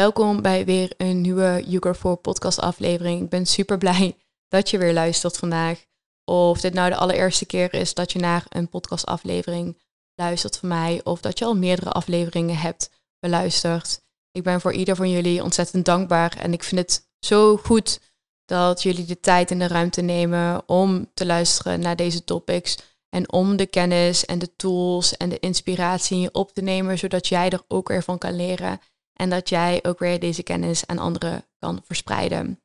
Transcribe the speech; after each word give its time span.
Welkom 0.00 0.42
bij 0.42 0.64
weer 0.64 0.92
een 0.96 1.20
nieuwe 1.20 1.64
Yuger 1.66 1.96
4 1.96 2.16
podcast 2.16 2.60
aflevering. 2.60 3.22
Ik 3.22 3.28
ben 3.28 3.46
super 3.46 3.78
blij 3.78 4.16
dat 4.48 4.70
je 4.70 4.78
weer 4.78 4.92
luistert 4.92 5.36
vandaag. 5.36 5.84
Of 6.24 6.60
dit 6.60 6.74
nou 6.74 6.90
de 6.90 6.96
allereerste 6.96 7.46
keer 7.46 7.74
is 7.74 7.94
dat 7.94 8.12
je 8.12 8.18
naar 8.18 8.44
een 8.48 8.68
podcast 8.68 9.06
aflevering 9.06 9.78
luistert 10.14 10.56
van 10.56 10.68
mij. 10.68 11.00
Of 11.04 11.20
dat 11.20 11.38
je 11.38 11.44
al 11.44 11.56
meerdere 11.56 11.90
afleveringen 11.90 12.56
hebt 12.56 12.90
beluisterd. 13.18 14.00
Ik 14.32 14.42
ben 14.42 14.60
voor 14.60 14.72
ieder 14.72 14.96
van 14.96 15.10
jullie 15.10 15.42
ontzettend 15.42 15.84
dankbaar. 15.84 16.36
En 16.38 16.52
ik 16.52 16.62
vind 16.62 16.80
het 16.80 17.08
zo 17.18 17.56
goed 17.56 18.00
dat 18.44 18.82
jullie 18.82 19.04
de 19.04 19.20
tijd 19.20 19.50
en 19.50 19.58
de 19.58 19.68
ruimte 19.68 20.00
nemen 20.00 20.62
om 20.68 21.10
te 21.14 21.26
luisteren 21.26 21.80
naar 21.80 21.96
deze 21.96 22.24
topics. 22.24 22.78
En 23.08 23.32
om 23.32 23.56
de 23.56 23.66
kennis 23.66 24.24
en 24.24 24.38
de 24.38 24.56
tools 24.56 25.16
en 25.16 25.28
de 25.28 25.38
inspiratie 25.38 26.34
op 26.34 26.52
te 26.52 26.62
nemen, 26.62 26.98
zodat 26.98 27.28
jij 27.28 27.50
er 27.50 27.62
ook 27.68 27.88
weer 27.88 28.02
van 28.02 28.18
kan 28.18 28.36
leren. 28.36 28.80
En 29.20 29.30
dat 29.30 29.48
jij 29.48 29.78
ook 29.82 29.98
weer 29.98 30.20
deze 30.20 30.42
kennis 30.42 30.86
aan 30.86 30.98
anderen 30.98 31.44
kan 31.58 31.80
verspreiden. 31.84 32.60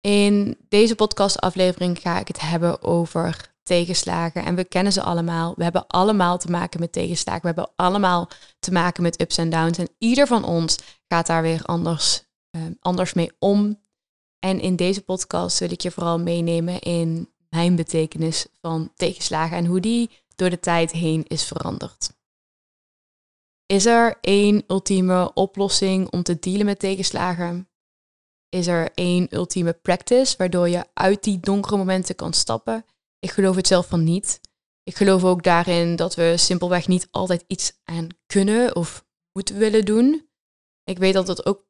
In 0.00 0.56
deze 0.68 0.94
podcastaflevering 0.94 1.98
ga 1.98 2.18
ik 2.18 2.28
het 2.28 2.40
hebben 2.40 2.82
over 2.82 3.54
tegenslagen. 3.62 4.44
En 4.44 4.54
we 4.54 4.64
kennen 4.64 4.92
ze 4.92 5.02
allemaal. 5.02 5.54
We 5.56 5.62
hebben 5.62 5.86
allemaal 5.86 6.38
te 6.38 6.50
maken 6.50 6.80
met 6.80 6.92
tegenslagen. 6.92 7.40
We 7.40 7.46
hebben 7.46 7.72
allemaal 7.76 8.28
te 8.58 8.72
maken 8.72 9.02
met 9.02 9.20
ups 9.20 9.38
en 9.38 9.50
downs. 9.50 9.78
En 9.78 9.88
ieder 9.98 10.26
van 10.26 10.44
ons 10.44 10.78
gaat 11.08 11.26
daar 11.26 11.42
weer 11.42 11.62
anders, 11.62 12.22
uh, 12.56 12.62
anders 12.80 13.12
mee 13.12 13.32
om. 13.38 13.80
En 14.38 14.60
in 14.60 14.76
deze 14.76 15.02
podcast 15.02 15.58
wil 15.58 15.70
ik 15.70 15.80
je 15.80 15.90
vooral 15.90 16.18
meenemen 16.18 16.80
in 16.80 17.32
mijn 17.48 17.76
betekenis 17.76 18.46
van 18.60 18.92
tegenslagen 18.94 19.56
en 19.56 19.66
hoe 19.66 19.80
die 19.80 20.10
door 20.34 20.50
de 20.50 20.60
tijd 20.60 20.92
heen 20.92 21.24
is 21.26 21.44
veranderd. 21.44 22.20
Is 23.72 23.86
er 23.86 24.18
één 24.20 24.64
ultieme 24.66 25.34
oplossing 25.34 26.10
om 26.10 26.22
te 26.22 26.38
dealen 26.38 26.66
met 26.66 26.78
tegenslagen? 26.78 27.68
Is 28.48 28.66
er 28.66 28.90
één 28.94 29.36
ultieme 29.36 29.72
practice 29.72 30.36
waardoor 30.36 30.68
je 30.68 30.84
uit 30.94 31.22
die 31.22 31.40
donkere 31.40 31.76
momenten 31.76 32.14
kan 32.14 32.32
stappen? 32.32 32.84
Ik 33.18 33.30
geloof 33.30 33.56
het 33.56 33.66
zelf 33.66 33.86
van 33.86 34.04
niet. 34.04 34.40
Ik 34.82 34.96
geloof 34.96 35.24
ook 35.24 35.42
daarin 35.42 35.96
dat 35.96 36.14
we 36.14 36.34
simpelweg 36.36 36.88
niet 36.88 37.08
altijd 37.10 37.44
iets 37.46 37.72
aan 37.84 38.06
kunnen 38.26 38.76
of 38.76 39.04
moeten 39.32 39.58
willen 39.58 39.84
doen. 39.84 40.28
Ik 40.84 40.98
weet 40.98 41.14
dat 41.14 41.26
dat 41.26 41.46
ook 41.46 41.66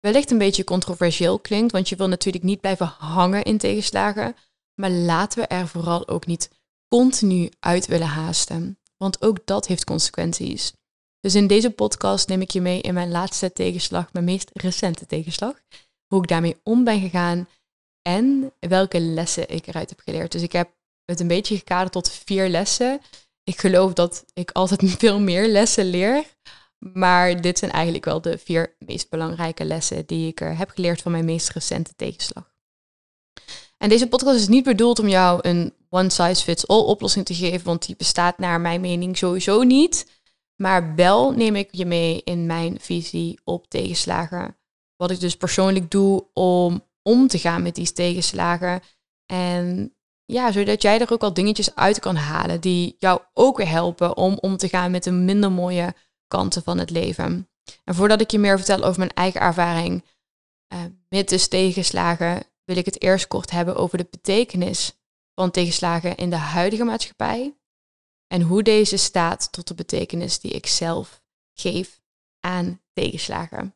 wellicht 0.00 0.30
een 0.30 0.38
beetje 0.38 0.64
controversieel 0.64 1.38
klinkt, 1.38 1.72
want 1.72 1.88
je 1.88 1.96
wil 1.96 2.08
natuurlijk 2.08 2.44
niet 2.44 2.60
blijven 2.60 2.86
hangen 2.86 3.42
in 3.42 3.58
tegenslagen. 3.58 4.36
Maar 4.80 4.90
laten 4.90 5.38
we 5.38 5.46
er 5.46 5.68
vooral 5.68 6.08
ook 6.08 6.26
niet 6.26 6.50
continu 6.88 7.50
uit 7.60 7.86
willen 7.86 8.06
haasten, 8.06 8.78
want 8.96 9.22
ook 9.22 9.46
dat 9.46 9.66
heeft 9.66 9.84
consequenties. 9.84 10.72
Dus 11.24 11.34
in 11.34 11.46
deze 11.46 11.70
podcast 11.70 12.28
neem 12.28 12.40
ik 12.40 12.50
je 12.50 12.60
mee 12.60 12.80
in 12.80 12.94
mijn 12.94 13.10
laatste 13.10 13.52
tegenslag, 13.52 14.12
mijn 14.12 14.24
meest 14.24 14.50
recente 14.52 15.06
tegenslag. 15.06 15.54
Hoe 16.06 16.22
ik 16.22 16.28
daarmee 16.28 16.56
om 16.62 16.84
ben 16.84 17.00
gegaan 17.00 17.48
en 18.02 18.52
welke 18.58 19.00
lessen 19.00 19.48
ik 19.48 19.66
eruit 19.66 19.88
heb 19.88 20.00
geleerd. 20.00 20.32
Dus 20.32 20.42
ik 20.42 20.52
heb 20.52 20.70
het 21.04 21.20
een 21.20 21.28
beetje 21.28 21.56
gekaderd 21.56 21.92
tot 21.92 22.10
vier 22.10 22.48
lessen. 22.48 23.00
Ik 23.44 23.60
geloof 23.60 23.92
dat 23.92 24.24
ik 24.34 24.50
altijd 24.50 24.90
veel 24.98 25.20
meer 25.20 25.48
lessen 25.48 25.90
leer. 25.90 26.24
Maar 26.78 27.40
dit 27.40 27.58
zijn 27.58 27.70
eigenlijk 27.70 28.04
wel 28.04 28.20
de 28.20 28.38
vier 28.38 28.76
meest 28.78 29.08
belangrijke 29.10 29.64
lessen 29.64 30.06
die 30.06 30.28
ik 30.28 30.40
er 30.40 30.56
heb 30.56 30.70
geleerd 30.70 31.02
van 31.02 31.12
mijn 31.12 31.24
meest 31.24 31.50
recente 31.50 31.92
tegenslag. 31.96 32.54
En 33.78 33.88
deze 33.88 34.08
podcast 34.08 34.38
is 34.38 34.48
niet 34.48 34.64
bedoeld 34.64 34.98
om 34.98 35.08
jou 35.08 35.48
een 35.48 35.74
one 35.88 36.10
size 36.10 36.42
fits 36.42 36.66
all 36.66 36.82
oplossing 36.82 37.24
te 37.24 37.34
geven, 37.34 37.66
want 37.66 37.86
die 37.86 37.96
bestaat 37.96 38.38
naar 38.38 38.60
mijn 38.60 38.80
mening 38.80 39.16
sowieso 39.16 39.62
niet. 39.62 40.13
Maar 40.56 40.94
wel 40.94 41.32
neem 41.32 41.56
ik 41.56 41.68
je 41.70 41.86
mee 41.86 42.22
in 42.24 42.46
mijn 42.46 42.80
visie 42.80 43.40
op 43.44 43.68
tegenslagen. 43.68 44.56
Wat 44.96 45.10
ik 45.10 45.20
dus 45.20 45.36
persoonlijk 45.36 45.90
doe 45.90 46.26
om 46.32 46.82
om 47.02 47.28
te 47.28 47.38
gaan 47.38 47.62
met 47.62 47.74
die 47.74 47.92
tegenslagen. 47.92 48.80
En 49.26 49.94
ja, 50.24 50.52
zodat 50.52 50.82
jij 50.82 51.00
er 51.00 51.12
ook 51.12 51.22
al 51.22 51.34
dingetjes 51.34 51.74
uit 51.74 51.98
kan 52.00 52.16
halen 52.16 52.60
die 52.60 52.96
jou 52.98 53.20
ook 53.32 53.56
weer 53.56 53.68
helpen 53.68 54.16
om 54.16 54.38
om 54.40 54.56
te 54.56 54.68
gaan 54.68 54.90
met 54.90 55.04
de 55.04 55.10
minder 55.10 55.52
mooie 55.52 55.94
kanten 56.26 56.62
van 56.62 56.78
het 56.78 56.90
leven. 56.90 57.48
En 57.84 57.94
voordat 57.94 58.20
ik 58.20 58.30
je 58.30 58.38
meer 58.38 58.56
vertel 58.56 58.84
over 58.84 58.98
mijn 58.98 59.14
eigen 59.14 59.40
ervaring 59.40 60.04
uh, 60.74 60.80
met 61.08 61.28
dus 61.28 61.48
tegenslagen, 61.48 62.42
wil 62.64 62.76
ik 62.76 62.84
het 62.84 63.02
eerst 63.02 63.28
kort 63.28 63.50
hebben 63.50 63.76
over 63.76 63.98
de 63.98 64.06
betekenis 64.10 64.92
van 65.34 65.50
tegenslagen 65.50 66.16
in 66.16 66.30
de 66.30 66.36
huidige 66.36 66.84
maatschappij 66.84 67.54
en 68.26 68.42
hoe 68.42 68.62
deze 68.62 68.96
staat 68.96 69.52
tot 69.52 69.68
de 69.68 69.74
betekenis 69.74 70.38
die 70.40 70.50
ik 70.50 70.66
zelf 70.66 71.22
geef 71.52 72.00
aan 72.40 72.80
tegenslagen. 72.92 73.74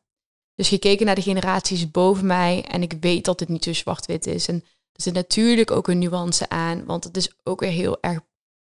Dus 0.55 0.67
gekeken 0.67 1.05
naar 1.05 1.15
de 1.15 1.21
generaties 1.21 1.91
boven 1.91 2.25
mij 2.25 2.65
en 2.65 2.81
ik 2.81 2.93
weet 2.99 3.25
dat 3.25 3.39
dit 3.39 3.47
niet 3.47 3.63
zo 3.63 3.73
zwart-wit 3.73 4.27
is. 4.27 4.47
En 4.47 4.55
er 4.91 5.01
zit 5.01 5.13
natuurlijk 5.13 5.71
ook 5.71 5.87
een 5.87 5.99
nuance 5.99 6.49
aan, 6.49 6.85
want 6.85 7.03
het 7.03 7.17
is 7.17 7.31
ook 7.43 7.59
weer 7.59 7.71
heel 7.71 8.01
erg 8.01 8.19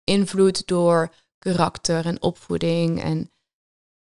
invloed 0.05 0.67
door 0.67 1.15
karakter 1.39 2.07
en 2.07 2.23
opvoeding 2.23 3.03
en 3.03 3.31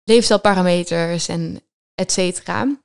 leefstijlparameters 0.04 1.28
en 1.28 1.62
et 1.96 2.12
cetera. 2.12 2.82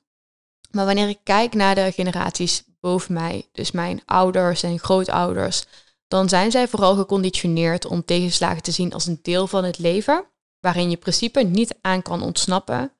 Maar 0.71 0.85
wanneer 0.85 1.09
ik 1.09 1.19
kijk 1.23 1.53
naar 1.53 1.75
de 1.75 1.91
generaties 1.91 2.63
boven 2.79 3.13
mij, 3.13 3.47
dus 3.51 3.71
mijn 3.71 4.01
ouders 4.05 4.63
en 4.63 4.79
grootouders, 4.79 5.65
dan 6.09 6.29
zijn 6.29 6.51
zij 6.51 6.67
vooral 6.67 6.95
geconditioneerd 6.95 7.85
om 7.85 8.05
tegenslagen 8.05 8.63
te 8.63 8.71
zien 8.71 8.93
als 8.93 9.05
een 9.05 9.19
deel 9.21 9.47
van 9.47 9.63
het 9.63 9.77
leven, 9.77 10.25
waarin 10.59 10.89
je 10.89 10.97
principe 10.97 11.43
niet 11.43 11.75
aan 11.81 12.01
kan 12.01 12.21
ontsnappen 12.21 12.93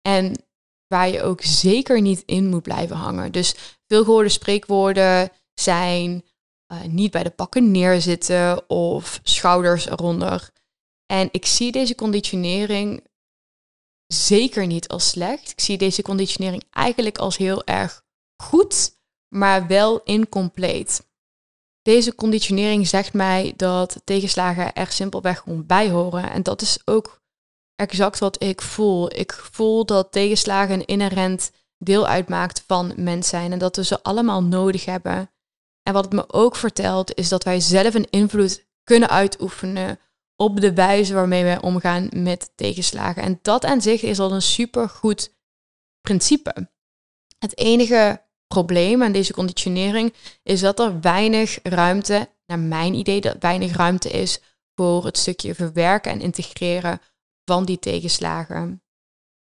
en 0.00 0.44
waar 0.86 1.08
je 1.08 1.22
ook 1.22 1.42
zeker 1.42 2.00
niet 2.00 2.22
in 2.26 2.48
moet 2.48 2.62
blijven 2.62 2.96
hangen. 2.96 3.32
Dus 3.32 3.54
veel 3.86 4.04
gehoorde 4.04 4.28
spreekwoorden 4.28 5.30
zijn 5.54 6.24
uh, 6.72 6.82
niet 6.84 7.10
bij 7.10 7.22
de 7.22 7.30
pakken 7.30 7.70
neerzitten 7.70 8.70
of 8.70 9.20
schouders 9.22 9.86
eronder. 9.86 10.50
En 11.06 11.28
ik 11.32 11.46
zie 11.46 11.72
deze 11.72 11.94
conditionering 11.94 13.06
zeker 14.06 14.66
niet 14.66 14.88
als 14.88 15.08
slecht. 15.08 15.50
Ik 15.50 15.60
zie 15.60 15.78
deze 15.78 16.02
conditionering 16.02 16.64
eigenlijk 16.70 17.18
als 17.18 17.36
heel 17.36 17.64
erg 17.64 18.04
goed, 18.42 18.98
maar 19.28 19.66
wel 19.66 20.02
incompleet. 20.02 21.12
Deze 21.84 22.14
conditionering 22.14 22.88
zegt 22.88 23.12
mij 23.12 23.52
dat 23.56 24.00
tegenslagen 24.04 24.72
er 24.72 24.90
simpelweg 24.92 25.38
gewoon 25.38 25.66
bij 25.66 25.90
horen. 25.90 26.30
En 26.30 26.42
dat 26.42 26.62
is 26.62 26.78
ook 26.84 27.22
exact 27.76 28.18
wat 28.18 28.42
ik 28.42 28.62
voel. 28.62 29.14
Ik 29.18 29.32
voel 29.32 29.86
dat 29.86 30.12
tegenslagen 30.12 30.74
een 30.74 30.84
inherent 30.84 31.50
deel 31.78 32.06
uitmaakt 32.06 32.64
van 32.66 32.92
mens 32.96 33.28
zijn 33.28 33.52
en 33.52 33.58
dat 33.58 33.76
we 33.76 33.84
ze 33.84 34.02
allemaal 34.02 34.42
nodig 34.42 34.84
hebben. 34.84 35.30
En 35.82 35.92
wat 35.92 36.04
het 36.04 36.12
me 36.12 36.32
ook 36.32 36.56
vertelt 36.56 37.14
is 37.14 37.28
dat 37.28 37.44
wij 37.44 37.60
zelf 37.60 37.94
een 37.94 38.10
invloed 38.10 38.66
kunnen 38.84 39.08
uitoefenen 39.08 39.98
op 40.36 40.60
de 40.60 40.74
wijze 40.74 41.14
waarmee 41.14 41.44
wij 41.44 41.60
omgaan 41.60 42.08
met 42.12 42.52
tegenslagen. 42.54 43.22
En 43.22 43.38
dat 43.42 43.64
aan 43.64 43.80
zich 43.80 44.02
is 44.02 44.20
al 44.20 44.32
een 44.32 44.42
supergoed 44.42 45.34
principe. 46.00 46.70
Het 47.38 47.58
enige 47.58 48.23
probleem 48.46 49.02
aan 49.02 49.12
deze 49.12 49.32
conditionering 49.32 50.14
is 50.42 50.60
dat 50.60 50.80
er 50.80 51.00
weinig 51.00 51.58
ruimte, 51.62 52.28
naar 52.46 52.58
mijn 52.58 52.94
idee, 52.94 53.20
dat 53.20 53.36
weinig 53.38 53.76
ruimte 53.76 54.10
is 54.10 54.40
voor 54.74 55.04
het 55.04 55.18
stukje 55.18 55.54
verwerken 55.54 56.12
en 56.12 56.20
integreren 56.20 57.00
van 57.44 57.64
die 57.64 57.78
tegenslagen. 57.78 58.82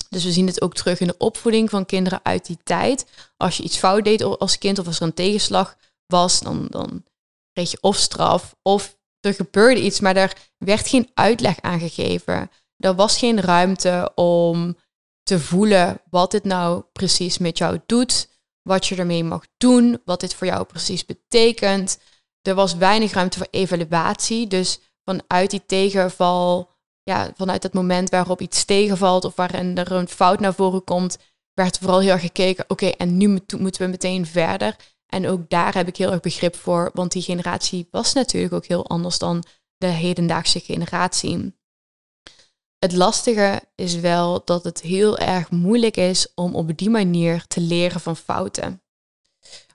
Dus 0.09 0.25
we 0.25 0.33
zien 0.33 0.47
het 0.47 0.63
ook 0.63 0.75
terug 0.75 1.01
in 1.01 1.07
de 1.07 1.17
opvoeding 1.19 1.71
van 1.71 1.87
kinderen 1.87 2.21
uit 2.23 2.47
die 2.47 2.59
tijd. 2.63 3.07
Als 3.37 3.57
je 3.57 3.63
iets 3.63 3.77
fout 3.77 4.05
deed 4.05 4.23
als 4.23 4.59
kind 4.59 4.79
of 4.79 4.87
als 4.87 5.01
er 5.01 5.07
een 5.07 5.15
tegenslag 5.15 5.77
was, 6.07 6.41
dan, 6.41 6.67
dan 6.71 7.05
kreeg 7.53 7.71
je 7.71 7.79
of 7.81 7.97
straf 7.97 8.57
of 8.63 8.99
er 9.21 9.35
gebeurde 9.35 9.83
iets, 9.83 10.01
maar 10.01 10.17
er 10.17 10.37
werd 10.59 10.89
geen 10.89 11.11
uitleg 11.15 11.61
aan 11.61 11.81
gegeven. 11.81 12.51
Er 12.77 12.95
was 12.95 13.19
geen 13.19 13.41
ruimte 13.41 14.13
om 14.15 14.77
te 15.23 15.41
voelen 15.41 16.01
wat 16.11 16.31
dit 16.31 16.45
nou 16.45 16.83
precies 16.93 17.39
met 17.39 17.59
jou 17.59 17.81
doet 17.87 18.29
wat 18.67 18.87
je 18.87 18.97
ermee 18.97 19.25
mag 19.25 19.47
doen, 19.57 20.01
wat 20.05 20.21
dit 20.21 20.35
voor 20.35 20.47
jou 20.47 20.65
precies 20.65 21.05
betekent. 21.05 21.99
Er 22.43 22.55
was 22.55 22.77
weinig 22.77 23.13
ruimte 23.13 23.39
voor 23.39 23.49
evaluatie, 23.51 24.47
dus 24.47 24.81
vanuit 25.05 25.51
die 25.51 25.63
tegenval, 25.67 26.71
ja, 27.03 27.31
vanuit 27.37 27.63
het 27.63 27.75
moment 27.75 28.11
waarop 28.11 28.41
iets 28.41 28.65
tegenvalt 28.65 29.25
of 29.25 29.37
waarin 29.37 29.79
er 29.79 29.93
een 29.93 30.09
fout 30.09 30.41
naar 30.41 30.55
voren 30.55 30.85
komt, 30.85 31.19
werd 31.55 31.79
vooral 31.79 32.01
heel 32.01 32.11
erg 32.11 32.21
gekeken, 32.21 32.65
oké, 32.69 32.87
en 32.87 33.17
nu 33.17 33.29
moeten 33.59 33.85
we 33.85 33.87
meteen 33.87 34.27
verder. 34.27 34.77
En 35.07 35.29
ook 35.29 35.49
daar 35.49 35.75
heb 35.75 35.89
ik 35.89 35.97
heel 35.97 36.11
erg 36.13 36.21
begrip 36.21 36.57
voor, 36.57 36.91
want 36.95 37.13
die 37.13 37.23
generatie 37.23 37.89
was 37.91 38.13
natuurlijk 38.13 38.55
ook 38.55 38.67
heel 38.67 38.87
anders 38.87 39.19
dan 39.19 39.45
de 39.77 39.87
hedendaagse 39.87 40.61
generatie. 40.61 41.56
Het 42.87 42.95
lastige 42.95 43.63
is 43.75 43.95
wel 43.95 44.43
dat 44.45 44.65
het 44.65 44.81
heel 44.81 45.19
erg 45.19 45.51
moeilijk 45.51 45.97
is 45.97 46.27
om 46.35 46.55
op 46.55 46.77
die 46.77 46.91
manier 46.91 47.47
te 47.47 47.61
leren 47.61 48.01
van 48.01 48.17
fouten. 48.17 48.83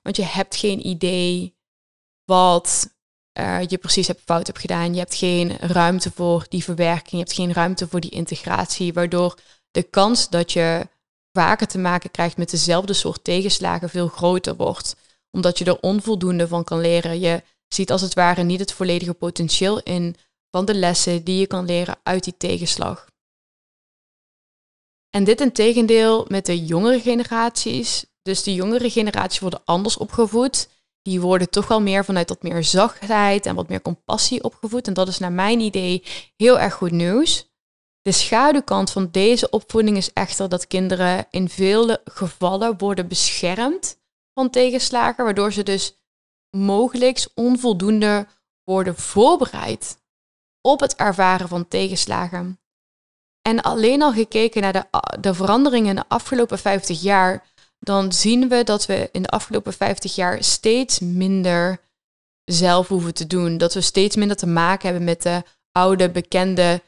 Want 0.02 0.16
je 0.16 0.24
hebt 0.24 0.56
geen 0.56 0.88
idee 0.88 1.56
wat 2.26 2.90
uh, 3.40 3.60
je 3.68 3.78
precies 3.78 4.08
hebt 4.08 4.22
fout 4.26 4.48
hebt 4.48 4.60
gedaan. 4.60 4.94
Je 4.94 5.00
hebt 5.00 5.16
geen 5.16 5.58
ruimte 5.58 6.12
voor 6.12 6.46
die 6.50 6.64
verwerking. 6.64 7.12
Je 7.12 7.18
hebt 7.18 7.34
geen 7.34 7.54
ruimte 7.54 7.88
voor 7.88 8.00
die 8.00 8.12
integratie. 8.12 8.94
Waardoor 8.94 9.40
de 9.72 9.84
kans 9.84 10.30
dat 10.30 10.52
je 10.52 10.88
vaker 11.32 11.68
te 11.68 11.78
maken 11.78 12.12
krijgt 12.12 12.38
met 12.38 12.50
dezelfde 12.50 12.94
soort 12.94 13.24
tegenslagen 13.24 13.90
veel 13.90 14.08
groter 14.08 14.56
wordt. 14.56 14.96
Omdat 15.32 15.58
je 15.58 15.66
er 15.66 15.80
onvoldoende 15.80 16.48
van 16.48 16.64
kan 16.64 16.80
leren. 16.82 17.20
Je 17.20 17.44
ziet 17.68 17.92
als 17.92 18.02
het 18.02 18.14
ware 18.14 18.44
niet 18.44 18.60
het 18.60 18.74
volledige 18.74 19.14
potentieel 19.14 19.80
in 19.80 20.16
van 20.52 20.66
de 20.66 20.76
lessen 20.76 21.24
die 21.24 21.40
je 21.40 21.48
kan 21.48 21.66
leren 21.66 22.00
uit 22.04 22.24
die 22.24 22.38
tegenslag. 22.38 23.10
En 25.10 25.24
dit 25.24 25.42
in 25.42 25.52
tegendeel 25.52 26.26
met 26.28 26.46
de 26.46 26.66
jongere 26.66 27.00
generaties. 27.02 28.06
Dus 28.22 28.44
de 28.44 28.54
jongere 28.54 28.90
generaties 28.90 29.40
worden 29.40 29.62
anders 29.66 29.98
opgevoed. 29.98 30.70
Die 31.02 31.22
worden 31.22 31.50
toch 31.50 31.68
wel 31.68 31.82
meer 31.82 32.06
vanuit 32.06 32.30
wat 32.30 32.44
meer 32.44 32.64
zachtheid 32.64 33.46
en 33.46 33.56
wat 33.56 33.70
meer 33.70 33.82
compassie 33.82 34.44
opgevoed. 34.44 34.88
En 34.88 34.94
dat 34.94 35.08
is 35.08 35.18
naar 35.18 35.32
mijn 35.32 35.60
idee 35.60 36.04
heel 36.38 36.60
erg 36.60 36.74
goed 36.74 36.92
nieuws. 36.92 37.50
De 38.02 38.12
schaduwkant 38.12 38.92
van 38.92 39.12
deze 39.12 39.50
opvoeding 39.50 39.98
is 39.98 40.14
echter 40.14 40.50
dat 40.50 40.68
kinderen 40.68 41.28
in 41.30 41.50
vele 41.50 42.02
gevallen 42.04 42.78
worden 42.78 43.08
beschermd 43.08 44.00
van 44.34 44.50
tegenslagen, 44.50 45.24
waardoor 45.24 45.54
ze 45.54 45.64
dus 45.64 45.98
mogelijk 46.50 47.28
onvoldoende 47.36 48.28
worden 48.64 48.96
voorbereid 48.96 50.01
op 50.62 50.80
het 50.80 50.96
ervaren 50.96 51.48
van 51.48 51.68
tegenslagen. 51.68 52.60
En 53.42 53.62
alleen 53.62 54.02
al 54.02 54.14
gekeken 54.14 54.62
naar 54.62 54.74
de, 54.74 54.86
de 55.20 55.34
veranderingen 55.34 55.90
in 55.90 55.96
de 55.96 56.06
afgelopen 56.08 56.60
50 56.60 57.02
jaar, 57.02 57.48
dan 57.80 58.14
zien 58.14 58.50
we 58.50 58.64
dat 58.64 58.86
we 58.86 59.10
in 59.12 59.22
de 59.22 59.30
afgelopen 59.30 59.74
50 59.74 60.16
jaar 60.16 60.44
steeds 60.44 61.00
minder 61.00 61.82
zelf 62.46 62.88
hoeven 62.88 63.14
te 63.14 63.28
doen. 63.28 63.58
Dat 63.58 63.74
we 63.74 63.82
steeds 63.82 64.16
minder 64.16 64.38
te 64.38 64.48
maken 64.48 64.88
hebben 64.88 65.04
met 65.04 65.22
de 65.22 65.44
oude, 65.72 66.12
bekende 66.12 66.82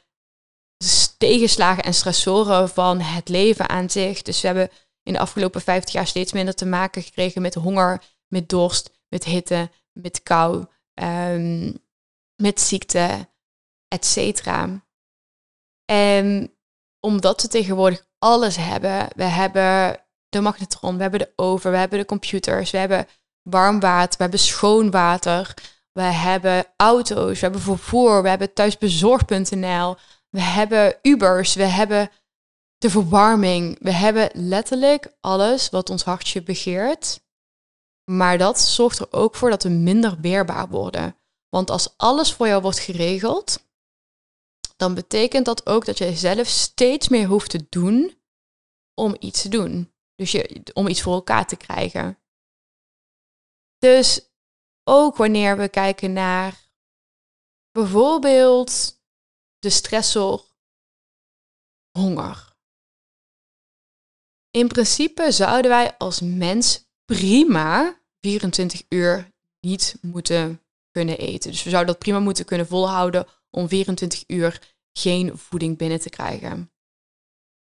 tegenslagen 1.18 1.84
en 1.84 1.94
stressoren 1.94 2.70
van 2.70 3.00
het 3.00 3.30
leven 3.30 3.70
aan 3.70 3.90
zich. 3.90 4.22
Dus 4.22 4.42
we 4.42 4.48
hebben 4.48 4.70
in 5.04 5.14
de 5.14 5.20
afgelopen 5.20 5.62
50 5.62 5.94
jaar 5.94 6.08
steeds 6.08 6.34
minder 6.34 6.54
te 6.54 6.66
maken 6.66 7.02
gekregen 7.02 7.42
met 7.42 7.54
honger, 7.54 8.02
met 8.28 8.50
dorst, 8.50 8.90
met 9.10 9.24
hitte, 9.24 9.70
met 9.92 10.24
kou, 10.24 10.66
um, 10.94 11.78
met 12.36 12.62
ziekte, 12.62 13.28
et 13.94 14.06
cetera. 14.06 14.86
En 15.86 16.54
omdat 17.00 17.42
we 17.42 17.48
tegenwoordig 17.48 18.06
alles 18.20 18.56
hebben, 18.56 19.08
we 19.16 19.24
hebben 19.24 20.00
de 20.30 20.42
magnetron, 20.42 20.96
we 20.96 21.02
hebben 21.02 21.20
de 21.20 21.34
oven, 21.36 21.72
we 21.72 21.78
hebben 21.78 22.00
de 22.00 22.06
computers, 22.06 22.72
we 22.72 22.78
hebben 22.78 23.08
warm 23.42 23.80
water, 23.80 24.18
we 24.18 24.24
hebben 24.24 24.40
schoon 24.40 24.92
water, 24.92 25.54
we 25.92 26.02
hebben 26.02 26.66
auto's, 26.78 27.34
we 27.34 27.46
hebben 27.46 27.62
vervoer, 27.62 28.22
we 28.22 28.30
hebben 28.30 28.54
thuisbezorg.nl, 28.54 29.96
we 30.30 30.42
hebben 30.42 30.96
Ubers, 31.02 31.54
we 31.54 31.64
hebben 31.64 32.10
de 32.78 32.90
verwarming, 32.90 33.78
we 33.80 33.92
hebben 33.92 34.30
letterlijk 34.34 35.16
alles 35.22 35.70
wat 35.70 35.90
ons 35.90 36.04
hartje 36.04 36.44
begeert. 36.44 37.22
Maar 38.12 38.38
dat 38.38 38.60
zorgt 38.60 39.00
er 39.00 39.12
ook 39.12 39.36
voor 39.36 39.50
dat 39.50 39.64
we 39.64 39.70
minder 39.70 40.20
weerbaar 40.22 40.68
worden. 40.70 41.16
Want 41.50 41.70
als 41.70 41.94
alles 41.98 42.34
voor 42.34 42.48
jou 42.48 42.62
wordt 42.62 42.80
geregeld, 42.80 43.66
dan 44.84 44.94
betekent 44.94 45.46
dat 45.46 45.66
ook 45.66 45.86
dat 45.86 45.98
je 45.98 46.16
zelf 46.16 46.48
steeds 46.48 47.08
meer 47.10 47.28
hoeft 47.28 47.50
te 47.50 47.66
doen 47.70 48.18
om 48.94 49.16
iets 49.20 49.42
te 49.42 49.50
doen. 49.50 49.94
Dus 50.16 50.32
je, 50.32 50.62
om 50.74 50.88
iets 50.88 51.02
voor 51.02 51.14
elkaar 51.14 51.48
te 51.48 51.56
krijgen. 51.56 52.20
Dus 53.78 54.30
ook 54.84 55.16
wanneer 55.16 55.58
we 55.58 55.70
kijken 55.70 56.14
naar 56.14 56.70
bijvoorbeeld 57.72 59.02
de 59.60 59.70
stressor 59.70 60.46
honger. 61.92 62.56
In 64.52 64.68
principe 64.68 65.32
zouden 65.32 65.72
wij 65.72 65.98
als 65.98 66.20
mens 66.20 66.86
prima 67.06 68.00
24 68.22 68.84
uur 68.90 69.32
niet 69.60 69.96
moeten 70.02 70.62
kunnen 70.92 71.18
eten. 71.18 71.52
Dus 71.52 71.64
we 71.64 71.70
zouden 71.70 71.94
dat 71.94 72.04
prima 72.04 72.20
moeten 72.20 72.46
kunnen 72.46 72.68
volhouden 72.68 73.28
om 73.50 73.68
24 73.68 74.24
uur 74.28 74.73
geen 74.94 75.38
voeding 75.38 75.78
binnen 75.78 76.00
te 76.00 76.10
krijgen. 76.10 76.72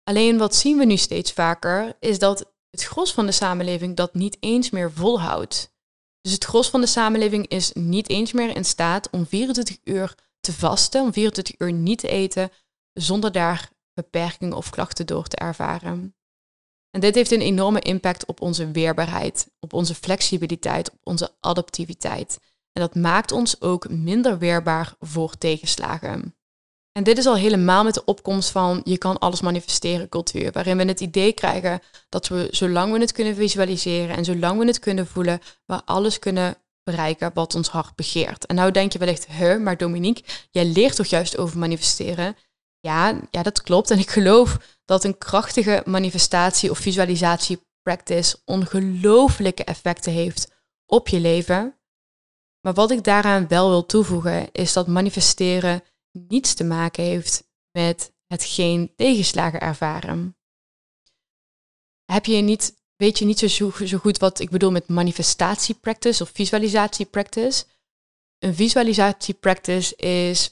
Alleen 0.04 0.38
wat 0.38 0.54
zien 0.54 0.78
we 0.78 0.84
nu 0.84 0.96
steeds 0.96 1.32
vaker, 1.32 1.96
is 2.00 2.18
dat 2.18 2.52
het 2.70 2.84
gros 2.84 3.12
van 3.12 3.26
de 3.26 3.32
samenleving 3.32 3.96
dat 3.96 4.14
niet 4.14 4.36
eens 4.40 4.70
meer 4.70 4.92
volhoudt. 4.92 5.74
Dus 6.20 6.32
het 6.32 6.44
gros 6.44 6.70
van 6.70 6.80
de 6.80 6.86
samenleving 6.86 7.48
is 7.48 7.72
niet 7.72 8.08
eens 8.08 8.32
meer 8.32 8.56
in 8.56 8.64
staat 8.64 9.10
om 9.10 9.26
24 9.26 9.78
uur 9.84 10.14
te 10.40 10.52
vasten, 10.52 11.02
om 11.02 11.12
24 11.12 11.54
uur 11.58 11.72
niet 11.72 11.98
te 11.98 12.08
eten, 12.08 12.50
zonder 12.92 13.32
daar 13.32 13.70
beperkingen 13.94 14.56
of 14.56 14.70
klachten 14.70 15.06
door 15.06 15.26
te 15.26 15.36
ervaren. 15.36 16.14
En 16.90 17.00
dit 17.00 17.14
heeft 17.14 17.30
een 17.30 17.40
enorme 17.40 17.80
impact 17.80 18.26
op 18.26 18.40
onze 18.40 18.70
weerbaarheid, 18.70 19.50
op 19.60 19.72
onze 19.72 19.94
flexibiliteit, 19.94 20.90
op 20.90 20.98
onze 21.02 21.34
adaptiviteit. 21.40 22.38
En 22.72 22.82
dat 22.82 22.94
maakt 22.94 23.32
ons 23.32 23.60
ook 23.60 23.88
minder 23.88 24.38
weerbaar 24.38 24.94
voor 24.98 25.38
tegenslagen. 25.38 26.34
En 27.00 27.06
dit 27.06 27.18
is 27.18 27.26
al 27.26 27.36
helemaal 27.36 27.84
met 27.84 27.94
de 27.94 28.04
opkomst 28.04 28.50
van 28.50 28.80
je 28.84 28.98
kan 28.98 29.18
alles 29.18 29.40
manifesteren 29.40 30.08
cultuur, 30.08 30.52
waarin 30.52 30.76
we 30.76 30.84
het 30.84 31.00
idee 31.00 31.32
krijgen 31.32 31.80
dat 32.08 32.28
we 32.28 32.48
zolang 32.50 32.92
we 32.92 32.98
het 32.98 33.12
kunnen 33.12 33.34
visualiseren 33.34 34.16
en 34.16 34.24
zolang 34.24 34.58
we 34.58 34.66
het 34.66 34.78
kunnen 34.78 35.06
voelen, 35.06 35.40
we 35.66 35.84
alles 35.84 36.18
kunnen 36.18 36.56
bereiken 36.82 37.30
wat 37.34 37.54
ons 37.54 37.68
hart 37.68 37.94
begeert. 37.94 38.46
En 38.46 38.54
nou 38.54 38.70
denk 38.70 38.92
je 38.92 38.98
wellicht, 38.98 39.26
hè, 39.26 39.58
maar 39.58 39.76
Dominique, 39.76 40.24
jij 40.50 40.64
leert 40.64 40.96
toch 40.96 41.06
juist 41.06 41.38
over 41.38 41.58
manifesteren? 41.58 42.36
Ja, 42.80 43.20
ja, 43.30 43.42
dat 43.42 43.62
klopt. 43.62 43.90
En 43.90 43.98
ik 43.98 44.10
geloof 44.10 44.58
dat 44.84 45.04
een 45.04 45.18
krachtige 45.18 45.82
manifestatie 45.84 46.70
of 46.70 46.78
visualisatie 46.78 47.66
practice 47.82 48.36
ongelooflijke 48.44 49.64
effecten 49.64 50.12
heeft 50.12 50.52
op 50.86 51.08
je 51.08 51.20
leven. 51.20 51.74
Maar 52.60 52.74
wat 52.74 52.90
ik 52.90 53.04
daaraan 53.04 53.48
wel 53.48 53.68
wil 53.68 53.86
toevoegen, 53.86 54.48
is 54.52 54.72
dat 54.72 54.86
manifesteren 54.86 55.82
niets 56.12 56.54
te 56.54 56.64
maken 56.64 57.04
heeft 57.04 57.48
met 57.72 58.12
het 58.26 58.44
geen 58.44 58.92
tegenslagen 58.96 59.60
ervaren. 59.60 60.36
Heb 62.04 62.26
je 62.26 62.36
niet, 62.36 62.74
weet 62.96 63.18
je 63.18 63.24
niet 63.24 63.38
zo, 63.38 63.70
zo 63.70 63.98
goed 63.98 64.18
wat 64.18 64.40
ik 64.40 64.50
bedoel 64.50 64.70
met 64.70 64.88
manifestatie 64.88 65.74
practice 65.74 66.22
of 66.22 66.30
visualisatie 66.34 67.06
practice? 67.06 67.64
Een 68.38 68.54
visualisatie 68.54 69.34
practice 69.34 69.96
is 69.96 70.50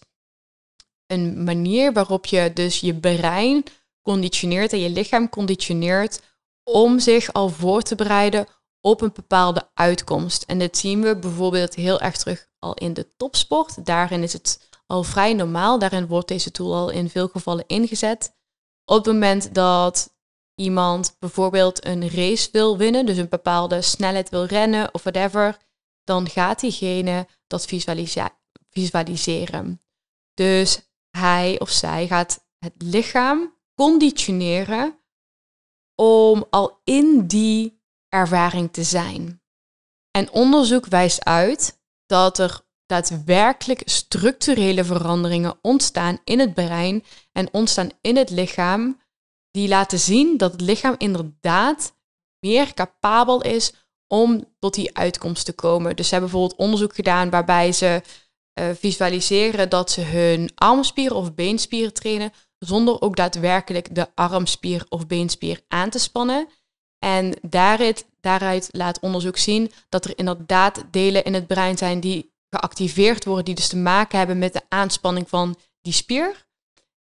een 1.06 1.44
manier 1.44 1.92
waarop 1.92 2.26
je 2.26 2.52
dus 2.52 2.80
je 2.80 2.94
brein 2.94 3.64
conditioneert 4.02 4.72
en 4.72 4.78
je 4.78 4.90
lichaam 4.90 5.28
conditioneert 5.28 6.20
om 6.64 6.98
zich 6.98 7.32
al 7.32 7.48
voor 7.48 7.82
te 7.82 7.94
bereiden 7.94 8.46
op 8.80 9.00
een 9.00 9.12
bepaalde 9.12 9.70
uitkomst. 9.74 10.42
En 10.42 10.58
dit 10.58 10.76
zien 10.76 11.02
we 11.02 11.16
bijvoorbeeld 11.16 11.74
heel 11.74 12.00
erg 12.00 12.16
terug 12.16 12.48
al 12.58 12.74
in 12.74 12.94
de 12.94 13.16
topsport. 13.16 13.86
Daarin 13.86 14.22
is 14.22 14.32
het 14.32 14.67
al 14.88 15.02
vrij 15.02 15.34
normaal. 15.34 15.78
Daarin 15.78 16.06
wordt 16.06 16.28
deze 16.28 16.50
tool 16.50 16.74
al 16.74 16.90
in 16.90 17.10
veel 17.10 17.28
gevallen 17.28 17.64
ingezet. 17.66 18.36
Op 18.84 18.96
het 18.96 19.06
moment 19.06 19.54
dat 19.54 20.16
iemand 20.54 21.16
bijvoorbeeld 21.18 21.84
een 21.84 22.10
race 22.10 22.48
wil 22.52 22.76
winnen, 22.76 23.06
dus 23.06 23.16
een 23.16 23.28
bepaalde 23.28 23.82
snelheid 23.82 24.28
wil 24.28 24.44
rennen 24.44 24.94
of 24.94 25.02
whatever, 25.02 25.58
dan 26.04 26.28
gaat 26.28 26.60
diegene 26.60 27.26
dat 27.46 27.66
visualiseren. 28.70 29.82
Dus 30.34 30.80
hij 31.10 31.60
of 31.60 31.70
zij 31.70 32.06
gaat 32.06 32.46
het 32.58 32.74
lichaam 32.78 33.56
conditioneren 33.74 34.98
om 35.94 36.46
al 36.50 36.80
in 36.84 37.26
die 37.26 37.82
ervaring 38.08 38.72
te 38.72 38.82
zijn. 38.82 39.42
En 40.10 40.30
onderzoek 40.30 40.86
wijst 40.86 41.24
uit 41.24 41.80
dat 42.06 42.38
er 42.38 42.66
daadwerkelijk 42.88 43.82
structurele 43.84 44.84
veranderingen 44.84 45.58
ontstaan 45.62 46.18
in 46.24 46.38
het 46.38 46.54
brein 46.54 47.04
en 47.32 47.48
ontstaan 47.52 47.90
in 48.00 48.16
het 48.16 48.30
lichaam, 48.30 49.00
die 49.50 49.68
laten 49.68 49.98
zien 49.98 50.36
dat 50.36 50.52
het 50.52 50.60
lichaam 50.60 50.94
inderdaad 50.98 51.94
meer 52.40 52.74
capabel 52.74 53.42
is 53.42 53.72
om 54.06 54.44
tot 54.58 54.74
die 54.74 54.96
uitkomst 54.96 55.44
te 55.44 55.52
komen. 55.52 55.96
Dus 55.96 56.08
ze 56.08 56.14
hebben 56.14 56.30
bijvoorbeeld 56.30 56.60
onderzoek 56.60 56.94
gedaan 56.94 57.30
waarbij 57.30 57.72
ze 57.72 58.02
uh, 58.60 58.70
visualiseren 58.74 59.68
dat 59.68 59.90
ze 59.90 60.00
hun 60.00 60.50
armspieren 60.54 61.16
of 61.16 61.34
beenspieren 61.34 61.92
trainen, 61.92 62.32
zonder 62.58 63.00
ook 63.00 63.16
daadwerkelijk 63.16 63.94
de 63.94 64.06
armspier 64.14 64.86
of 64.88 65.06
beenspier 65.06 65.60
aan 65.68 65.90
te 65.90 65.98
spannen. 65.98 66.48
En 66.98 67.34
daaruit, 67.42 68.06
daaruit 68.20 68.68
laat 68.72 69.00
onderzoek 69.00 69.36
zien 69.36 69.72
dat 69.88 70.04
er 70.04 70.18
inderdaad 70.18 70.84
delen 70.90 71.24
in 71.24 71.34
het 71.34 71.46
brein 71.46 71.78
zijn 71.78 72.00
die 72.00 72.36
geactiveerd 72.50 73.24
worden, 73.24 73.44
die 73.44 73.54
dus 73.54 73.68
te 73.68 73.76
maken 73.76 74.18
hebben 74.18 74.38
met 74.38 74.52
de 74.52 74.62
aanspanning 74.68 75.28
van 75.28 75.56
die 75.80 75.92
spier. 75.92 76.46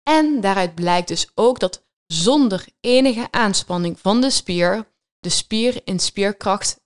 En 0.02 0.40
daaruit 0.40 0.75
blijkt 0.75 1.08
dus 1.08 1.30
ook 1.34 1.58
dat 1.58 1.84
zonder 2.06 2.64
enige 2.80 3.28
aanspanning 3.30 3.99
van 3.99 4.20
de 4.20 4.30
spier, 4.30 4.87
de 5.18 5.28
spier 5.28 5.80
in 5.84 5.99
spierkracht 5.99 6.80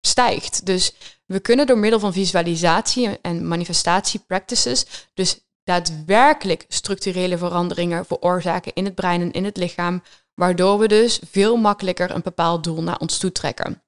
stijgt. 0.00 0.66
Dus 0.66 0.94
we 1.26 1.40
kunnen 1.40 1.66
door 1.66 1.78
middel 1.78 2.00
van 2.00 2.12
visualisatie 2.12 3.18
en 3.20 3.48
manifestatie 3.48 4.20
practices 4.26 4.86
dus 5.14 5.40
daadwerkelijk 5.64 6.64
structurele 6.68 7.38
veranderingen 7.38 8.06
veroorzaken 8.06 8.72
in 8.74 8.84
het 8.84 8.94
brein 8.94 9.20
en 9.20 9.32
in 9.32 9.44
het 9.44 9.56
lichaam, 9.56 10.02
waardoor 10.34 10.78
we 10.78 10.88
dus 10.88 11.20
veel 11.30 11.56
makkelijker 11.56 12.10
een 12.10 12.22
bepaald 12.22 12.64
doel 12.64 12.82
naar 12.82 12.98
ons 12.98 13.18
toe 13.18 13.32
trekken. 13.32 13.82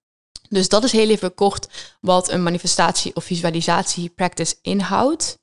Dus 0.52 0.68
dat 0.68 0.85
is 0.85 0.92
heel 0.92 1.09
even 1.09 1.35
kort 1.35 1.68
wat 2.00 2.30
een 2.30 2.42
manifestatie 2.42 3.16
of 3.16 3.25
visualisatie 3.25 4.09
practice 4.09 4.56
inhoudt. 4.62 5.38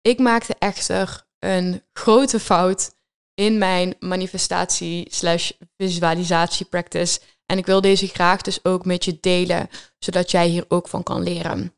Ik 0.00 0.18
maakte 0.18 0.54
echter 0.58 1.26
een 1.38 1.82
grote 1.92 2.40
fout 2.40 2.94
in 3.34 3.58
mijn 3.58 3.94
manifestatie 3.98 5.06
slash 5.10 5.50
visualisatie 5.76 6.66
practice. 6.66 7.20
En 7.46 7.58
ik 7.58 7.66
wil 7.66 7.80
deze 7.80 8.06
graag 8.06 8.40
dus 8.40 8.64
ook 8.64 8.84
met 8.84 9.04
je 9.04 9.18
delen, 9.20 9.68
zodat 9.98 10.30
jij 10.30 10.46
hier 10.46 10.64
ook 10.68 10.88
van 10.88 11.02
kan 11.02 11.22
leren. 11.22 11.74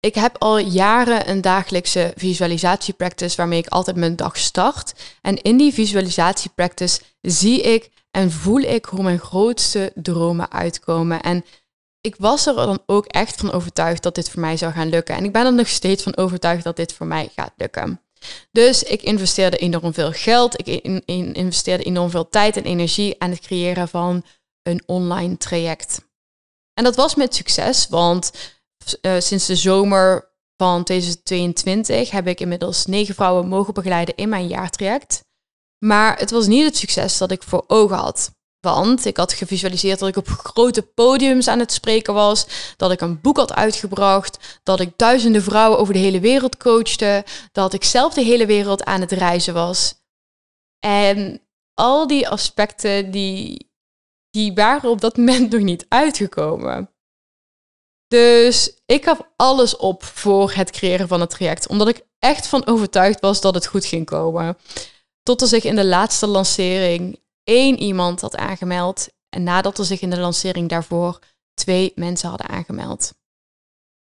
Ik 0.00 0.14
heb 0.14 0.36
al 0.38 0.58
jaren 0.58 1.30
een 1.30 1.40
dagelijkse 1.40 2.12
visualisatiepractice 2.16 3.36
waarmee 3.36 3.58
ik 3.58 3.68
altijd 3.68 3.96
mijn 3.96 4.16
dag 4.16 4.38
start. 4.38 4.92
En 5.20 5.42
in 5.42 5.56
die 5.56 5.72
visualisatiepractice 5.72 7.00
zie 7.20 7.60
ik 7.60 7.90
en 8.10 8.30
voel 8.30 8.60
ik 8.60 8.84
hoe 8.84 9.02
mijn 9.02 9.18
grootste 9.18 9.92
dromen 9.94 10.52
uitkomen. 10.52 11.20
En 11.20 11.44
ik 12.00 12.16
was 12.16 12.46
er 12.46 12.54
dan 12.54 12.82
ook 12.86 13.06
echt 13.06 13.40
van 13.40 13.52
overtuigd 13.52 14.02
dat 14.02 14.14
dit 14.14 14.30
voor 14.30 14.40
mij 14.40 14.56
zou 14.56 14.72
gaan 14.72 14.88
lukken. 14.88 15.14
En 15.14 15.24
ik 15.24 15.32
ben 15.32 15.46
er 15.46 15.54
nog 15.54 15.68
steeds 15.68 16.02
van 16.02 16.16
overtuigd 16.16 16.64
dat 16.64 16.76
dit 16.76 16.92
voor 16.92 17.06
mij 17.06 17.30
gaat 17.34 17.52
lukken. 17.56 18.00
Dus 18.52 18.82
ik 18.82 19.02
investeerde 19.02 19.56
enorm 19.56 19.94
veel 19.94 20.12
geld. 20.12 20.68
Ik 20.68 20.84
investeerde 21.34 21.84
enorm 21.84 22.10
veel 22.10 22.28
tijd 22.28 22.56
en 22.56 22.64
energie 22.64 23.14
aan 23.18 23.30
het 23.30 23.40
creëren 23.40 23.88
van 23.88 24.24
een 24.62 24.82
online 24.86 25.36
traject. 25.36 26.08
En 26.74 26.84
dat 26.84 26.96
was 26.96 27.14
met 27.14 27.34
succes, 27.34 27.88
want 27.88 28.32
uh, 29.02 29.20
sinds 29.20 29.46
de 29.46 29.56
zomer 29.56 30.30
van 30.56 30.84
2022 30.84 32.10
heb 32.10 32.26
ik 32.26 32.40
inmiddels 32.40 32.86
negen 32.86 33.14
vrouwen 33.14 33.48
mogen 33.48 33.74
begeleiden 33.74 34.14
in 34.14 34.28
mijn 34.28 34.46
jaartraject. 34.46 35.24
Maar 35.84 36.18
het 36.18 36.30
was 36.30 36.46
niet 36.46 36.64
het 36.64 36.76
succes 36.76 37.18
dat 37.18 37.30
ik 37.30 37.42
voor 37.42 37.64
ogen 37.66 37.96
had. 37.96 38.30
Want 38.60 39.04
ik 39.04 39.16
had 39.16 39.32
gevisualiseerd 39.32 39.98
dat 39.98 40.08
ik 40.08 40.16
op 40.16 40.28
grote 40.28 40.82
podiums 40.82 41.48
aan 41.48 41.58
het 41.58 41.72
spreken 41.72 42.14
was, 42.14 42.46
dat 42.76 42.90
ik 42.90 43.00
een 43.00 43.20
boek 43.20 43.36
had 43.36 43.52
uitgebracht, 43.52 44.60
dat 44.62 44.80
ik 44.80 44.92
duizenden 44.96 45.42
vrouwen 45.42 45.78
over 45.78 45.92
de 45.92 45.98
hele 45.98 46.20
wereld 46.20 46.56
coachte, 46.56 47.24
dat 47.52 47.72
ik 47.72 47.84
zelf 47.84 48.14
de 48.14 48.22
hele 48.22 48.46
wereld 48.46 48.84
aan 48.84 49.00
het 49.00 49.12
reizen 49.12 49.54
was. 49.54 49.94
En 50.78 51.40
al 51.74 52.06
die 52.06 52.28
aspecten 52.28 53.10
die, 53.10 53.70
die 54.30 54.54
waren 54.54 54.90
op 54.90 55.00
dat 55.00 55.16
moment 55.16 55.50
nog 55.50 55.60
niet 55.60 55.86
uitgekomen. 55.88 56.90
Dus 58.08 58.80
ik 58.86 59.04
gaf 59.04 59.20
alles 59.36 59.76
op 59.76 60.04
voor 60.04 60.52
het 60.52 60.70
creëren 60.70 61.08
van 61.08 61.20
het 61.20 61.30
traject, 61.30 61.68
omdat 61.68 61.88
ik 61.88 62.06
echt 62.18 62.46
van 62.46 62.66
overtuigd 62.66 63.20
was 63.20 63.40
dat 63.40 63.54
het 63.54 63.66
goed 63.66 63.84
ging 63.84 64.06
komen. 64.06 64.56
Tot 65.30 65.40
er 65.40 65.48
zich 65.48 65.64
in 65.64 65.76
de 65.76 65.86
laatste 65.86 66.26
lancering 66.26 67.20
één 67.44 67.78
iemand 67.78 68.20
had 68.20 68.36
aangemeld 68.36 69.08
en 69.28 69.42
nadat 69.42 69.78
er 69.78 69.84
zich 69.84 70.00
in 70.00 70.10
de 70.10 70.18
lancering 70.18 70.68
daarvoor 70.68 71.18
twee 71.54 71.92
mensen 71.94 72.28
hadden 72.28 72.48
aangemeld. 72.48 73.14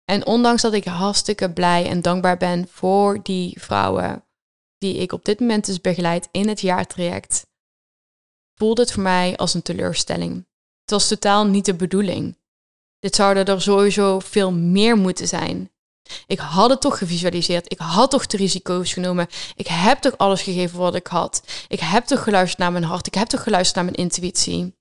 En 0.06 0.26
ondanks 0.26 0.62
dat 0.62 0.74
ik 0.74 0.84
hartstikke 0.84 1.54
blij 1.54 1.90
en 1.90 2.02
dankbaar 2.02 2.38
ben 2.38 2.68
voor 2.68 3.24
die 3.24 3.62
vrouwen 3.62 4.26
die 4.78 4.96
ik 4.96 5.12
op 5.12 5.26
dit 5.26 5.40
moment 5.40 5.66
dus 5.66 5.82
begeleid 5.82 6.28
in 6.32 6.48
het 6.48 6.62
jaartraject, 6.62 7.48
voelde 8.56 8.82
het 8.82 8.92
voor 8.92 9.04
mij 9.04 9.38
als 9.38 9.54
een 9.54 9.62
teleurstelling. 9.62 10.36
Het 10.82 10.92
was 10.92 11.08
totaal 11.08 11.46
niet 11.46 11.66
de 11.66 11.76
bedoeling. 11.76 12.38
Dit 13.00 13.16
zouden 13.16 13.46
er 13.46 13.62
sowieso 13.62 14.20
veel 14.20 14.52
meer 14.52 14.98
moeten 14.98 15.28
zijn. 15.28 15.72
Ik 16.28 16.40
had 16.40 16.70
het 16.70 16.82
toch 16.82 16.98
gevisualiseerd. 16.98 17.72
Ik 17.72 17.80
had 17.80 18.12
toch 18.12 18.26
de 18.26 18.38
risico's 18.38 18.94
genomen. 18.94 19.28
Ik 19.56 19.68
heb 19.68 20.00
toch 20.00 20.18
alles 20.18 20.42
gegeven 20.42 20.80
wat 20.80 20.96
ik 20.96 21.08
had. 21.08 21.44
Ik 21.68 21.80
heb 21.80 22.06
toch 22.06 22.24
geluisterd 22.24 22.60
naar 22.60 22.72
mijn 22.72 22.84
hart. 22.84 23.08
Ik 23.08 23.14
heb 23.14 23.28
toch 23.28 23.44
geluisterd 23.44 23.76
naar 23.76 23.86
mijn 23.86 23.98
intuïtie. 23.98 24.76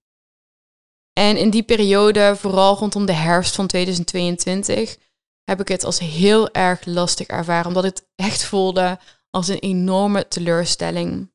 En 1.12 1.36
in 1.36 1.50
die 1.50 1.62
periode, 1.62 2.36
vooral 2.36 2.76
rondom 2.76 3.06
de 3.06 3.12
herfst 3.12 3.54
van 3.54 3.66
2022, 3.66 4.96
heb 5.44 5.60
ik 5.60 5.68
het 5.68 5.84
als 5.84 5.98
heel 5.98 6.50
erg 6.52 6.84
lastig 6.84 7.26
ervaren. 7.26 7.66
Omdat 7.66 7.82
het 7.82 8.06
echt 8.14 8.44
voelde 8.44 8.98
als 9.30 9.48
een 9.48 9.58
enorme 9.58 10.28
teleurstelling. 10.28 11.34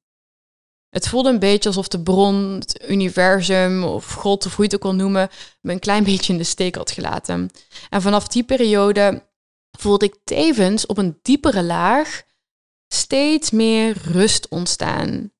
Het 0.89 1.07
voelde 1.07 1.29
een 1.29 1.39
beetje 1.39 1.69
alsof 1.69 1.87
de 1.87 2.01
bron, 2.01 2.35
het 2.35 2.83
universum 2.87 3.83
of 3.83 4.13
God 4.13 4.45
of 4.45 4.55
hoe 4.55 4.65
je 4.65 4.71
het 4.71 4.75
ook 4.75 4.91
wil 4.91 5.01
noemen, 5.01 5.29
me 5.61 5.71
een 5.71 5.79
klein 5.79 6.03
beetje 6.03 6.33
in 6.33 6.39
de 6.39 6.45
steek 6.45 6.75
had 6.75 6.91
gelaten. 6.91 7.49
En 7.89 8.01
vanaf 8.01 8.27
die 8.27 8.43
periode 8.43 9.23
voelde 9.79 10.05
ik 10.05 10.17
tevens 10.23 10.85
op 10.85 10.97
een 10.97 11.19
diepere 11.21 11.63
laag 11.63 12.23
steeds 12.87 13.51
meer 13.51 13.97
rust 13.97 14.47
ontstaan. 14.49 15.31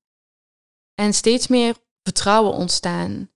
En 0.94 1.14
steeds 1.14 1.46
meer 1.46 1.76
vertrouwen 2.02 2.52
ontstaan. 2.52 3.30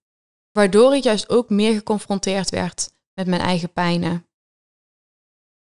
Waardoor 0.52 0.94
ik 0.94 1.02
juist 1.02 1.28
ook 1.28 1.50
meer 1.50 1.74
geconfronteerd 1.74 2.50
werd 2.50 2.90
met 3.14 3.26
mijn 3.26 3.40
eigen 3.40 3.72
pijnen. 3.72 4.26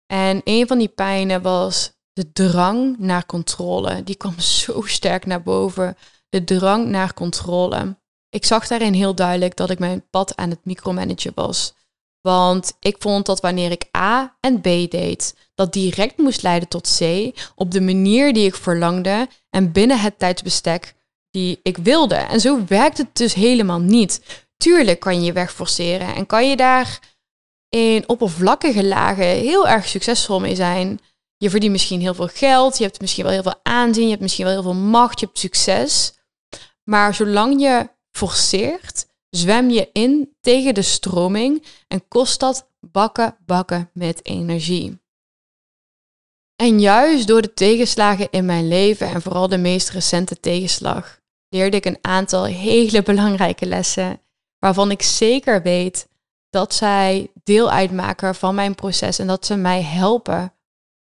En 0.05 0.41
een 0.43 0.67
van 0.67 0.77
die 0.77 0.87
pijnen 0.87 1.41
was 1.41 1.91
de 2.13 2.31
drang 2.31 2.97
naar 2.97 3.25
controle. 3.25 4.03
Die 4.03 4.15
kwam 4.15 4.39
zo 4.59 4.81
sterk 4.81 5.25
naar 5.25 5.43
boven. 5.43 5.97
De 6.29 6.43
drang 6.43 6.87
naar 6.87 7.13
controle. 7.13 7.97
Ik 8.29 8.45
zag 8.45 8.67
daarin 8.67 8.93
heel 8.93 9.15
duidelijk 9.15 9.55
dat 9.55 9.69
ik 9.69 9.79
mijn 9.79 10.09
pad 10.09 10.35
aan 10.35 10.49
het 10.49 10.65
micromanagen 10.65 11.31
was. 11.35 11.73
Want 12.21 12.73
ik 12.79 12.95
vond 12.99 13.25
dat 13.25 13.39
wanneer 13.39 13.71
ik 13.71 13.85
A 13.97 14.37
en 14.39 14.61
B 14.61 14.63
deed, 14.63 15.35
dat 15.55 15.73
direct 15.73 16.17
moest 16.17 16.41
leiden 16.41 16.69
tot 16.69 16.97
C 16.97 17.31
op 17.55 17.71
de 17.71 17.81
manier 17.81 18.33
die 18.33 18.45
ik 18.45 18.55
verlangde 18.55 19.27
en 19.49 19.71
binnen 19.71 19.99
het 19.99 20.19
tijdsbestek 20.19 20.95
die 21.31 21.59
ik 21.63 21.77
wilde. 21.77 22.15
En 22.15 22.39
zo 22.39 22.65
werkt 22.67 22.97
het 22.97 23.15
dus 23.15 23.33
helemaal 23.33 23.79
niet. 23.79 24.21
Tuurlijk 24.57 24.99
kan 24.99 25.15
je 25.15 25.21
je 25.21 25.33
weg 25.33 25.53
forceren 25.53 26.15
en 26.15 26.25
kan 26.25 26.49
je 26.49 26.55
daar 26.55 26.99
in 27.69 28.09
oppervlakkige 28.09 28.85
lagen 28.85 29.25
heel 29.25 29.67
erg 29.67 29.87
succesvol 29.87 30.39
mee 30.39 30.55
zijn. 30.55 30.99
Je 31.37 31.49
verdient 31.49 31.71
misschien 31.71 32.01
heel 32.01 32.13
veel 32.13 32.27
geld, 32.27 32.77
je 32.77 32.83
hebt 32.83 33.01
misschien 33.01 33.23
wel 33.23 33.33
heel 33.33 33.43
veel 33.43 33.59
aanzien, 33.63 34.03
je 34.03 34.09
hebt 34.09 34.21
misschien 34.21 34.45
wel 34.45 34.53
heel 34.53 34.63
veel 34.63 34.73
macht, 34.73 35.19
je 35.19 35.25
hebt 35.25 35.39
succes. 35.39 36.13
Maar 36.83 37.13
zolang 37.13 37.61
je 37.61 37.89
forceert, 38.11 39.05
zwem 39.29 39.69
je 39.69 39.89
in 39.93 40.35
tegen 40.41 40.73
de 40.73 40.81
stroming 40.81 41.65
en 41.87 42.07
kost 42.07 42.39
dat 42.39 42.69
bakken, 42.79 43.37
bakken 43.45 43.89
met 43.93 44.25
energie. 44.25 44.99
En 46.55 46.79
juist 46.79 47.27
door 47.27 47.41
de 47.41 47.53
tegenslagen 47.53 48.27
in 48.29 48.45
mijn 48.45 48.67
leven 48.67 49.07
en 49.07 49.21
vooral 49.21 49.47
de 49.47 49.57
meest 49.57 49.89
recente 49.89 50.39
tegenslag, 50.39 51.19
leerde 51.49 51.77
ik 51.77 51.85
een 51.85 51.97
aantal 52.01 52.43
hele 52.43 53.01
belangrijke 53.01 53.65
lessen, 53.65 54.21
waarvan 54.57 54.91
ik 54.91 55.01
zeker 55.01 55.61
weet 55.61 56.07
dat 56.49 56.73
zij 56.73 57.31
deel 57.43 57.71
uitmaken 57.71 58.35
van 58.35 58.55
mijn 58.55 58.75
proces 58.75 59.19
en 59.19 59.27
dat 59.27 59.45
ze 59.45 59.55
mij 59.55 59.81
helpen 59.81 60.53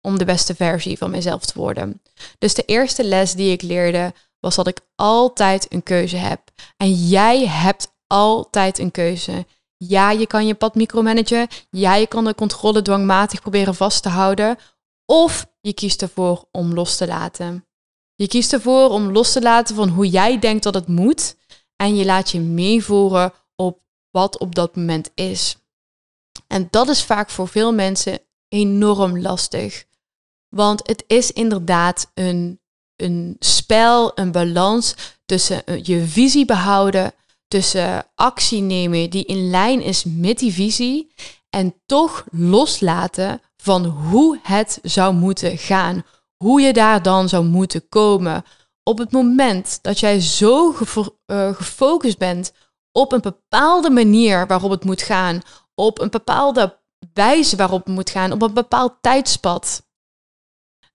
om 0.01 0.17
de 0.17 0.25
beste 0.25 0.55
versie 0.55 0.97
van 0.97 1.11
mezelf 1.11 1.45
te 1.45 1.59
worden. 1.59 2.01
Dus 2.37 2.53
de 2.53 2.65
eerste 2.65 3.03
les 3.03 3.33
die 3.33 3.51
ik 3.51 3.61
leerde 3.61 4.13
was 4.39 4.55
dat 4.55 4.67
ik 4.67 4.79
altijd 4.95 5.73
een 5.73 5.83
keuze 5.83 6.17
heb. 6.17 6.41
En 6.77 6.93
jij 6.93 7.47
hebt 7.47 7.94
altijd 8.15 8.79
een 8.79 8.91
keuze. 8.91 9.45
Ja, 9.77 10.11
je 10.11 10.27
kan 10.27 10.47
je 10.47 10.55
pad 10.55 10.75
micromanagen. 10.75 11.47
Ja, 11.69 11.95
je 11.95 12.07
kan 12.07 12.25
de 12.25 12.35
controle 12.35 12.81
dwangmatig 12.81 13.41
proberen 13.41 13.75
vast 13.75 14.03
te 14.03 14.09
houden. 14.09 14.57
Of 15.05 15.45
je 15.61 15.73
kiest 15.73 16.01
ervoor 16.01 16.47
om 16.51 16.73
los 16.73 16.97
te 16.97 17.07
laten. 17.07 17.65
Je 18.15 18.27
kiest 18.27 18.53
ervoor 18.53 18.89
om 18.89 19.11
los 19.11 19.31
te 19.31 19.41
laten 19.41 19.75
van 19.75 19.89
hoe 19.89 20.09
jij 20.09 20.39
denkt 20.39 20.63
dat 20.63 20.73
het 20.73 20.87
moet. 20.87 21.35
En 21.75 21.95
je 21.95 22.05
laat 22.05 22.31
je 22.31 22.39
meevoeren 22.39 23.33
op 23.55 23.79
wat 24.11 24.39
op 24.39 24.55
dat 24.55 24.75
moment 24.75 25.11
is. 25.15 25.57
En 26.47 26.67
dat 26.69 26.89
is 26.89 27.03
vaak 27.03 27.29
voor 27.29 27.47
veel 27.47 27.73
mensen 27.73 28.19
enorm 28.49 29.21
lastig. 29.21 29.85
Want 30.49 30.87
het 30.87 31.03
is 31.07 31.31
inderdaad 31.31 32.11
een, 32.13 32.59
een 32.95 33.35
spel, 33.39 34.11
een 34.19 34.31
balans 34.31 34.95
tussen 35.25 35.65
eh, 35.65 35.83
je 35.83 36.05
visie 36.05 36.45
behouden, 36.45 37.13
tussen 37.55 38.05
actie 38.15 38.61
nemen 38.61 39.09
die 39.09 39.25
in 39.25 39.49
lijn 39.49 39.81
is 39.81 40.03
met 40.03 40.39
die 40.39 40.53
visie 40.53 41.13
en 41.49 41.75
toch 41.85 42.25
loslaten 42.31 43.41
van 43.57 43.85
hoe 43.85 44.39
het 44.43 44.79
zou 44.81 45.13
moeten 45.13 45.57
gaan, 45.57 46.03
hoe 46.37 46.61
je 46.61 46.73
daar 46.73 47.01
dan 47.01 47.29
zou 47.29 47.45
moeten 47.45 47.89
komen. 47.89 48.43
Op 48.83 48.97
het 48.97 49.11
moment 49.11 49.79
dat 49.81 49.99
jij 49.99 50.19
zo 50.19 50.75
uh, 50.77 51.55
gefocust 51.55 52.17
bent 52.17 52.53
op 52.91 53.11
een 53.11 53.21
bepaalde 53.21 53.89
manier 53.89 54.47
waarop 54.47 54.71
het 54.71 54.83
moet 54.83 55.01
gaan, 55.01 55.41
op 55.75 55.99
een 55.99 56.09
bepaalde 56.09 56.79
wijze 57.13 57.55
waarop 57.55 57.85
het 57.85 57.95
moet 57.95 58.09
gaan, 58.09 58.31
op 58.31 58.41
een 58.41 58.53
bepaald 58.53 58.93
tijdspad, 59.01 59.87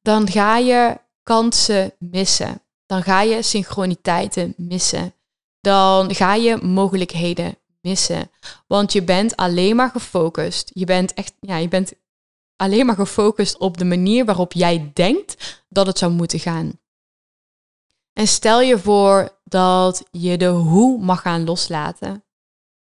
dan 0.03 0.31
ga 0.31 0.57
je 0.57 1.01
kansen 1.23 1.95
missen. 1.99 2.63
Dan 2.87 3.03
ga 3.03 3.21
je 3.21 3.43
synchroniteiten 3.43 4.55
missen. 4.57 5.15
Dan 5.61 6.15
ga 6.15 6.35
je 6.35 6.57
mogelijkheden 6.57 7.59
missen. 7.81 8.31
Want 8.67 8.93
je 8.93 9.03
bent 9.03 9.37
alleen 9.37 9.77
maar 9.77 9.91
gefocust. 9.91 10.71
Je 10.75 10.85
bent 10.85 11.15
echt, 11.15 11.33
ja, 11.41 11.57
je 11.57 11.69
bent 11.69 11.93
alleen 12.57 12.87
maar 12.87 12.95
gefocust 12.95 13.59
op 13.59 13.79
de 13.79 13.85
manier 13.85 14.25
waarop 14.25 14.53
jij 14.53 14.91
denkt 14.95 15.63
dat 15.69 15.87
het 15.87 15.99
zou 15.99 16.13
moeten 16.13 16.39
gaan. 16.39 16.79
En 18.13 18.27
stel 18.27 18.61
je 18.61 18.79
voor 18.79 19.39
dat 19.45 20.05
je 20.11 20.37
de 20.37 20.47
hoe 20.47 20.99
mag 20.99 21.21
gaan 21.21 21.45
loslaten. 21.45 22.25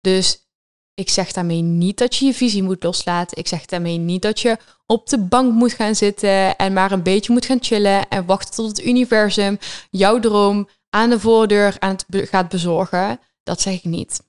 Dus 0.00 0.48
ik 0.94 1.08
zeg 1.08 1.32
daarmee 1.32 1.60
niet 1.60 1.98
dat 1.98 2.16
je 2.16 2.26
je 2.26 2.34
visie 2.34 2.62
moet 2.62 2.82
loslaten. 2.82 3.38
Ik 3.38 3.48
zeg 3.48 3.64
daarmee 3.64 3.96
niet 3.96 4.22
dat 4.22 4.40
je 4.40 4.58
op 4.86 5.08
de 5.08 5.18
bank 5.18 5.52
moet 5.52 5.72
gaan 5.72 5.94
zitten 5.94 6.56
en 6.56 6.72
maar 6.72 6.92
een 6.92 7.02
beetje 7.02 7.32
moet 7.32 7.44
gaan 7.44 7.62
chillen 7.62 8.08
en 8.08 8.26
wachten 8.26 8.54
tot 8.54 8.68
het 8.68 8.84
universum 8.84 9.58
jouw 9.90 10.20
droom 10.20 10.68
aan 10.90 11.10
de 11.10 11.20
voordeur 11.20 11.76
aan 11.78 11.96
het 12.06 12.28
gaat 12.28 12.48
bezorgen. 12.48 13.20
Dat 13.42 13.60
zeg 13.60 13.74
ik 13.74 13.84
niet. 13.84 14.22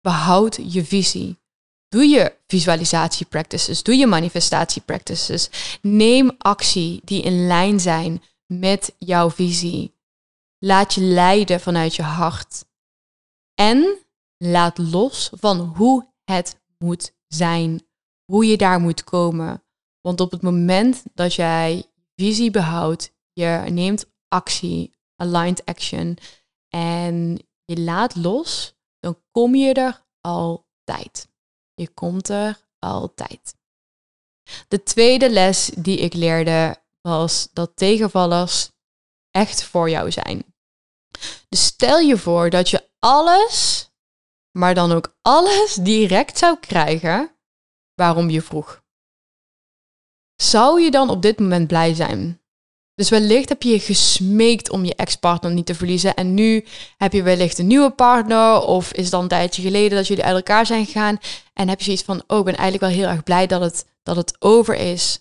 Behoud 0.00 0.58
je 0.72 0.84
visie. 0.84 1.38
Doe 1.88 2.04
je 2.04 2.36
visualisatie 2.46 3.26
practices, 3.26 3.82
doe 3.82 3.96
je 3.96 4.06
manifestatie 4.06 4.82
practices. 4.82 5.50
Neem 5.82 6.30
actie 6.38 7.00
die 7.04 7.22
in 7.22 7.46
lijn 7.46 7.80
zijn 7.80 8.22
met 8.46 8.94
jouw 8.98 9.30
visie. 9.30 9.94
Laat 10.58 10.94
je 10.94 11.00
leiden 11.00 11.60
vanuit 11.60 11.96
je 11.96 12.02
hart. 12.02 12.64
En 13.54 13.98
laat 14.36 14.78
los 14.78 15.30
van 15.32 15.60
hoe 15.60 16.06
het 16.24 16.60
moet 16.78 17.12
zijn, 17.26 17.86
hoe 18.24 18.46
je 18.46 18.56
daar 18.56 18.80
moet 18.80 19.04
komen. 19.04 19.62
Want 20.00 20.20
op 20.20 20.30
het 20.30 20.42
moment 20.42 21.02
dat 21.14 21.34
jij 21.34 21.86
visie 22.16 22.50
behoudt, 22.50 23.12
je 23.32 23.64
neemt 23.68 24.06
actie, 24.28 24.97
aligned 25.20 25.64
action, 25.64 26.18
en 26.68 27.46
je 27.64 27.80
laat 27.80 28.16
los, 28.16 28.74
dan 28.98 29.22
kom 29.30 29.54
je 29.54 29.74
er 29.74 30.06
altijd. 30.20 31.28
Je 31.74 31.88
komt 31.88 32.28
er 32.28 32.68
altijd. 32.78 33.54
De 34.68 34.82
tweede 34.82 35.30
les 35.30 35.66
die 35.66 35.98
ik 35.98 36.14
leerde 36.14 36.82
was 37.00 37.48
dat 37.52 37.76
tegenvallers 37.76 38.70
echt 39.30 39.62
voor 39.64 39.90
jou 39.90 40.10
zijn. 40.10 40.54
Dus 41.48 41.64
stel 41.64 41.98
je 41.98 42.18
voor 42.18 42.50
dat 42.50 42.70
je 42.70 42.88
alles, 42.98 43.88
maar 44.58 44.74
dan 44.74 44.92
ook 44.92 45.16
alles 45.22 45.74
direct 45.74 46.38
zou 46.38 46.58
krijgen 46.58 47.36
waarom 47.94 48.30
je 48.30 48.42
vroeg. 48.42 48.82
Zou 50.42 50.80
je 50.80 50.90
dan 50.90 51.10
op 51.10 51.22
dit 51.22 51.38
moment 51.38 51.66
blij 51.66 51.94
zijn? 51.94 52.42
Dus 52.98 53.08
wellicht 53.08 53.48
heb 53.48 53.62
je 53.62 53.80
gesmeekt 53.80 54.70
om 54.70 54.84
je 54.84 54.94
ex-partner 54.94 55.52
niet 55.52 55.66
te 55.66 55.74
verliezen. 55.74 56.14
En 56.14 56.34
nu 56.34 56.64
heb 56.96 57.12
je 57.12 57.22
wellicht 57.22 57.58
een 57.58 57.66
nieuwe 57.66 57.90
partner. 57.90 58.60
Of 58.60 58.92
is 58.92 59.10
dan 59.10 59.22
een 59.22 59.28
tijdje 59.28 59.62
geleden 59.62 59.96
dat 59.96 60.06
jullie 60.06 60.24
uit 60.24 60.36
elkaar 60.36 60.66
zijn 60.66 60.86
gegaan. 60.86 61.18
En 61.54 61.68
heb 61.68 61.78
je 61.78 61.84
zoiets 61.84 62.02
van, 62.02 62.22
oh, 62.26 62.38
ik 62.38 62.44
ben 62.44 62.56
eigenlijk 62.56 62.92
wel 62.92 63.02
heel 63.02 63.14
erg 63.14 63.22
blij 63.22 63.46
dat 63.46 63.60
het, 63.60 63.86
dat 64.02 64.16
het 64.16 64.36
over 64.38 64.74
is. 64.74 65.18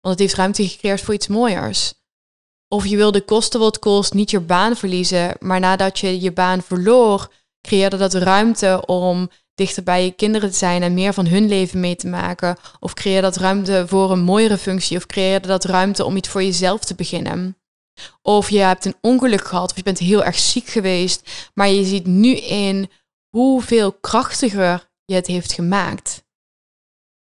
Want 0.00 0.14
het 0.14 0.18
heeft 0.18 0.34
ruimte 0.34 0.68
gecreëerd 0.68 1.00
voor 1.00 1.14
iets 1.14 1.26
mooiers. 1.26 1.94
Of 2.68 2.86
je 2.86 2.96
wilde 2.96 3.20
kosten 3.20 3.60
wat 3.60 3.78
kost 3.78 4.14
niet 4.14 4.30
je 4.30 4.40
baan 4.40 4.76
verliezen. 4.76 5.36
Maar 5.38 5.60
nadat 5.60 5.98
je 5.98 6.20
je 6.20 6.32
baan 6.32 6.62
verloor, 6.62 7.32
creëerde 7.60 7.96
dat 7.96 8.14
ruimte 8.14 8.82
om 8.86 9.30
dichter 9.54 9.82
bij 9.82 10.04
je 10.04 10.10
kinderen 10.10 10.50
te 10.50 10.56
zijn 10.56 10.82
en 10.82 10.94
meer 10.94 11.12
van 11.12 11.26
hun 11.26 11.48
leven 11.48 11.80
mee 11.80 11.96
te 11.96 12.08
maken? 12.08 12.56
Of 12.80 12.94
creëer 12.94 13.22
dat 13.22 13.36
ruimte 13.36 13.84
voor 13.88 14.10
een 14.10 14.22
mooiere 14.22 14.58
functie? 14.58 14.96
Of 14.96 15.06
creëer 15.06 15.46
dat 15.46 15.64
ruimte 15.64 16.04
om 16.04 16.16
iets 16.16 16.28
voor 16.28 16.42
jezelf 16.42 16.84
te 16.84 16.94
beginnen? 16.94 17.56
Of 18.22 18.50
je 18.50 18.58
hebt 18.58 18.84
een 18.84 18.96
ongeluk 19.00 19.44
gehad 19.44 19.70
of 19.70 19.76
je 19.76 19.82
bent 19.82 19.98
heel 19.98 20.24
erg 20.24 20.38
ziek 20.38 20.66
geweest, 20.66 21.50
maar 21.54 21.68
je 21.68 21.84
ziet 21.84 22.06
nu 22.06 22.36
in 22.36 22.90
hoeveel 23.28 23.92
krachtiger 23.92 24.90
je 25.04 25.14
het 25.14 25.26
heeft 25.26 25.52
gemaakt. 25.52 26.24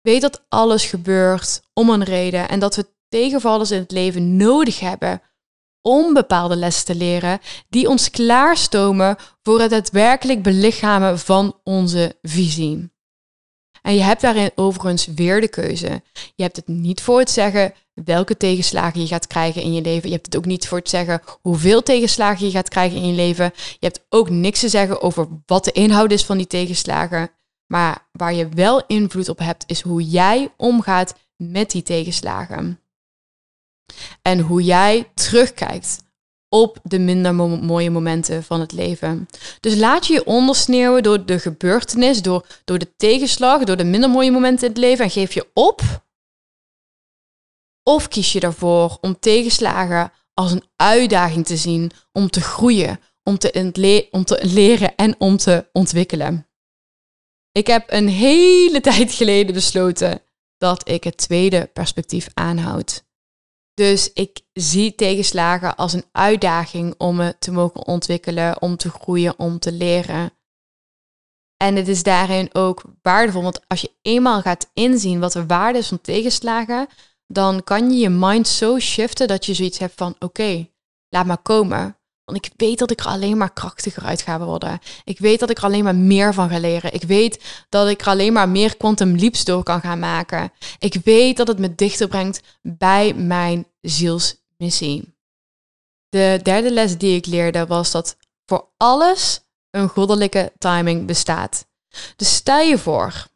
Weet 0.01 0.21
dat 0.21 0.45
alles 0.49 0.85
gebeurt 0.85 1.61
om 1.73 1.89
een 1.89 2.03
reden 2.03 2.49
en 2.49 2.59
dat 2.59 2.75
we 2.75 2.87
tegenvallers 3.09 3.71
in 3.71 3.79
het 3.79 3.91
leven 3.91 4.37
nodig 4.37 4.79
hebben 4.79 5.21
om 5.87 6.13
bepaalde 6.13 6.55
lessen 6.55 6.85
te 6.85 6.95
leren 6.95 7.39
die 7.69 7.89
ons 7.89 8.09
klaarstomen 8.09 9.15
voor 9.43 9.61
het 9.61 9.69
daadwerkelijk 9.69 10.43
belichamen 10.43 11.19
van 11.19 11.59
onze 11.63 12.17
visie. 12.21 12.91
En 13.81 13.95
je 13.95 14.01
hebt 14.01 14.21
daarin 14.21 14.51
overigens 14.55 15.05
weer 15.05 15.41
de 15.41 15.47
keuze. 15.47 16.01
Je 16.35 16.43
hebt 16.43 16.55
het 16.55 16.67
niet 16.67 17.01
voor 17.01 17.19
het 17.19 17.29
zeggen 17.29 17.73
welke 17.93 18.37
tegenslagen 18.37 19.01
je 19.01 19.07
gaat 19.07 19.27
krijgen 19.27 19.61
in 19.61 19.73
je 19.73 19.81
leven. 19.81 20.09
Je 20.09 20.15
hebt 20.15 20.25
het 20.25 20.37
ook 20.37 20.45
niet 20.45 20.67
voor 20.67 20.77
het 20.77 20.89
zeggen 20.89 21.21
hoeveel 21.41 21.83
tegenslagen 21.83 22.45
je 22.45 22.51
gaat 22.51 22.69
krijgen 22.69 22.97
in 22.97 23.07
je 23.07 23.13
leven. 23.13 23.51
Je 23.53 23.85
hebt 23.85 24.05
ook 24.09 24.29
niks 24.29 24.59
te 24.59 24.69
zeggen 24.69 25.01
over 25.01 25.27
wat 25.45 25.63
de 25.63 25.71
inhoud 25.71 26.11
is 26.11 26.25
van 26.25 26.37
die 26.37 26.47
tegenslagen. 26.47 27.29
Maar 27.65 28.07
waar 28.11 28.33
je 28.33 28.49
wel 28.49 28.83
invloed 28.87 29.29
op 29.29 29.39
hebt, 29.39 29.63
is 29.67 29.81
hoe 29.81 30.03
jij 30.03 30.53
omgaat 30.57 31.15
met 31.35 31.71
die 31.71 31.83
tegenslagen. 31.83 32.79
En 34.21 34.39
hoe 34.39 34.63
jij 34.63 35.11
terugkijkt 35.13 36.05
op 36.49 36.79
de 36.83 36.99
minder 36.99 37.35
mooie 37.35 37.89
momenten 37.89 38.43
van 38.43 38.59
het 38.59 38.71
leven. 38.71 39.27
Dus 39.59 39.75
laat 39.75 40.07
je 40.07 40.13
je 40.13 40.25
ondersneeuwen 40.25 41.03
door 41.03 41.25
de 41.25 41.39
gebeurtenis, 41.39 42.21
door, 42.21 42.47
door 42.65 42.77
de 42.77 42.95
tegenslag, 42.95 43.63
door 43.63 43.77
de 43.77 43.83
minder 43.83 44.09
mooie 44.09 44.31
momenten 44.31 44.67
in 44.67 44.73
het 44.73 44.81
leven 44.81 45.05
en 45.05 45.11
geef 45.11 45.33
je 45.33 45.49
op? 45.53 45.81
Of 47.83 48.07
kies 48.07 48.31
je 48.31 48.39
ervoor 48.39 48.97
om 49.01 49.19
tegenslagen 49.19 50.11
als 50.33 50.51
een 50.51 50.63
uitdaging 50.75 51.45
te 51.45 51.57
zien 51.57 51.91
om 52.11 52.29
te 52.29 52.41
groeien, 52.41 52.99
om 53.23 53.37
te, 53.37 54.07
om 54.11 54.23
te 54.23 54.39
leren 54.41 54.95
en 54.95 55.15
om 55.17 55.37
te 55.37 55.69
ontwikkelen? 55.71 56.47
Ik 57.51 57.67
heb 57.67 57.91
een 57.91 58.07
hele 58.07 58.81
tijd 58.91 59.13
geleden 59.13 59.53
besloten 59.53 60.21
dat 60.57 60.89
ik 60.89 61.03
het 61.03 61.17
tweede 61.17 61.69
perspectief 61.73 62.27
aanhoud. 62.33 63.06
Dus 63.77 64.13
ik 64.13 64.41
zie 64.53 64.95
tegenslagen 64.95 65.75
als 65.75 65.93
een 65.93 66.05
uitdaging 66.11 66.95
om 66.97 67.15
me 67.15 67.37
te 67.39 67.51
mogen 67.51 67.85
ontwikkelen, 67.85 68.61
om 68.61 68.77
te 68.77 68.89
groeien, 68.89 69.39
om 69.39 69.59
te 69.59 69.71
leren. 69.71 70.31
En 71.57 71.75
het 71.75 71.87
is 71.87 72.03
daarin 72.03 72.49
ook 72.53 72.83
waardevol, 73.01 73.41
want 73.41 73.67
als 73.67 73.81
je 73.81 73.91
eenmaal 74.01 74.41
gaat 74.41 74.69
inzien 74.73 75.19
wat 75.19 75.31
de 75.31 75.45
waarde 75.45 75.79
is 75.79 75.87
van 75.87 76.01
tegenslagen, 76.01 76.87
dan 77.27 77.63
kan 77.63 77.91
je 77.91 77.97
je 77.97 78.09
mind 78.09 78.47
zo 78.47 78.79
shiften 78.79 79.27
dat 79.27 79.45
je 79.45 79.53
zoiets 79.53 79.77
hebt 79.77 79.93
van: 79.95 80.15
oké, 80.19 80.69
laat 81.09 81.25
maar 81.25 81.41
komen. 81.41 81.96
Want 82.31 82.45
ik 82.45 82.53
weet 82.55 82.79
dat 82.79 82.91
ik 82.91 82.99
er 82.99 83.05
alleen 83.05 83.37
maar 83.37 83.53
krachtiger 83.53 84.03
uit 84.03 84.21
ga 84.21 84.39
worden. 84.39 84.79
Ik 85.03 85.19
weet 85.19 85.39
dat 85.39 85.49
ik 85.49 85.57
er 85.57 85.63
alleen 85.63 85.83
maar 85.83 85.95
meer 85.95 86.33
van 86.33 86.49
ga 86.49 86.59
leren. 86.59 86.93
Ik 86.93 87.03
weet 87.03 87.65
dat 87.69 87.87
ik 87.87 88.01
er 88.01 88.07
alleen 88.07 88.33
maar 88.33 88.49
meer 88.49 88.77
quantum 88.77 89.15
leaps 89.15 89.43
door 89.43 89.63
kan 89.63 89.81
gaan 89.81 89.99
maken. 89.99 90.51
Ik 90.79 90.93
weet 91.03 91.37
dat 91.37 91.47
het 91.47 91.59
me 91.59 91.75
dichter 91.75 92.07
brengt 92.07 92.41
bij 92.61 93.13
mijn 93.13 93.67
zielsmissie. 93.81 95.15
De 96.09 96.39
derde 96.43 96.71
les 96.71 96.97
die 96.97 97.15
ik 97.15 97.25
leerde 97.25 97.65
was 97.65 97.91
dat 97.91 98.17
voor 98.45 98.69
alles 98.77 99.41
een 99.69 99.89
goddelijke 99.89 100.53
timing 100.57 101.05
bestaat. 101.05 101.67
Dus 102.15 102.35
stel 102.35 102.61
je 102.61 102.77
voor 102.77 103.27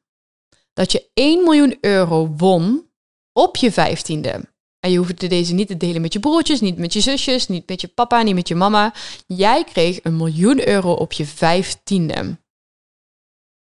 dat 0.73 0.91
je 0.91 1.09
1 1.13 1.43
miljoen 1.43 1.77
euro 1.81 2.27
won 2.27 2.89
op 3.33 3.55
je 3.55 3.71
vijftiende. 3.71 4.50
En 4.81 4.91
je 4.91 4.97
hoefde 4.97 5.27
deze 5.27 5.53
niet 5.53 5.67
te 5.67 5.77
delen 5.77 6.01
met 6.01 6.13
je 6.13 6.19
broertjes, 6.19 6.61
niet 6.61 6.77
met 6.77 6.93
je 6.93 7.01
zusjes, 7.01 7.47
niet 7.47 7.69
met 7.69 7.81
je 7.81 7.87
papa, 7.87 8.21
niet 8.21 8.35
met 8.35 8.47
je 8.47 8.55
mama. 8.55 8.93
Jij 9.27 9.63
kreeg 9.63 9.99
een 10.03 10.17
miljoen 10.17 10.67
euro 10.67 10.93
op 10.93 11.11
je 11.11 11.25
vijftiende. 11.25 12.39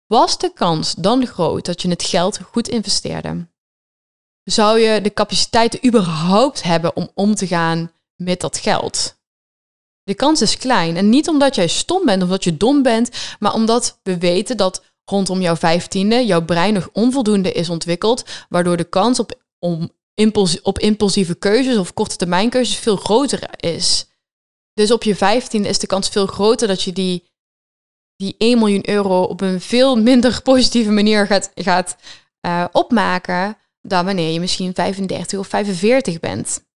Was 0.08 0.38
de 0.38 0.54
kans 0.54 0.94
dan 0.94 1.26
groot 1.26 1.66
dat 1.66 1.82
je 1.82 1.90
het 1.90 2.04
geld 2.04 2.42
goed 2.42 2.68
investeerde? 2.68 3.50
Zou 4.44 4.80
je 4.80 5.02
de 5.02 5.14
capaciteiten 5.14 5.86
überhaupt 5.88 6.64
hebben 6.64 6.96
om 6.96 7.10
om 7.14 7.36
te 7.36 7.48
gaan 7.48 7.92
met 8.16 8.42
dat 8.42 8.58
geld? 8.58 9.20
De 10.04 10.14
kans 10.14 10.42
is 10.42 10.58
klein. 10.58 10.98
En 10.98 11.10
niet 11.10 11.28
omdat 11.28 11.56
jij 11.56 11.68
stom 11.68 12.06
bent 12.06 12.24
of 12.24 12.30
dat 12.30 12.44
je 12.44 12.58
dom 12.58 12.82
bent, 12.82 13.10
maar 13.40 13.54
omdat 13.54 14.00
we 14.04 14.18
weten 14.18 14.58
dat 14.58 14.84
rondom 15.06 15.42
jouw 15.42 15.56
vijftiende 15.56 16.26
jouw 16.26 16.46
brein 16.46 16.74
nog 16.74 16.90
onvoldoende 16.94 17.52
is 17.52 17.70
ontwikkeld, 17.70 18.24
waardoor 18.50 18.78
de 18.78 18.90
kans 18.90 19.20
op, 19.20 19.42
om 19.60 19.92
op 20.62 20.80
impulsieve 20.80 21.36
keuzes 21.36 21.78
of 21.78 21.94
korte 21.94 22.16
termijn 22.16 22.50
keuzes 22.50 22.76
veel 22.76 22.96
groter 22.96 23.64
is. 23.64 24.06
Dus 24.74 24.92
op 24.92 25.04
je 25.04 25.16
15 25.16 25.66
is 25.66 25.80
de 25.80 25.88
kans 25.88 26.10
veel 26.10 26.26
groter 26.26 26.68
dat 26.68 26.82
je 26.82 26.94
die, 26.94 27.30
die 28.16 28.36
1 28.38 28.58
miljoen 28.58 28.90
euro 28.90 29.24
op 29.24 29.42
een 29.42 29.62
veel 29.62 29.96
minder 29.96 30.42
positieve 30.52 30.92
manier 30.92 31.28
gaat, 31.28 31.52
gaat 31.56 31.96
uh, 32.48 32.66
opmaken 32.72 33.58
dan 33.82 34.06
wanneer 34.06 34.34
je 34.34 34.40
misschien 34.40 34.74
35 34.74 35.40
of 35.40 35.48
45 35.48 36.20
bent. 36.20 36.70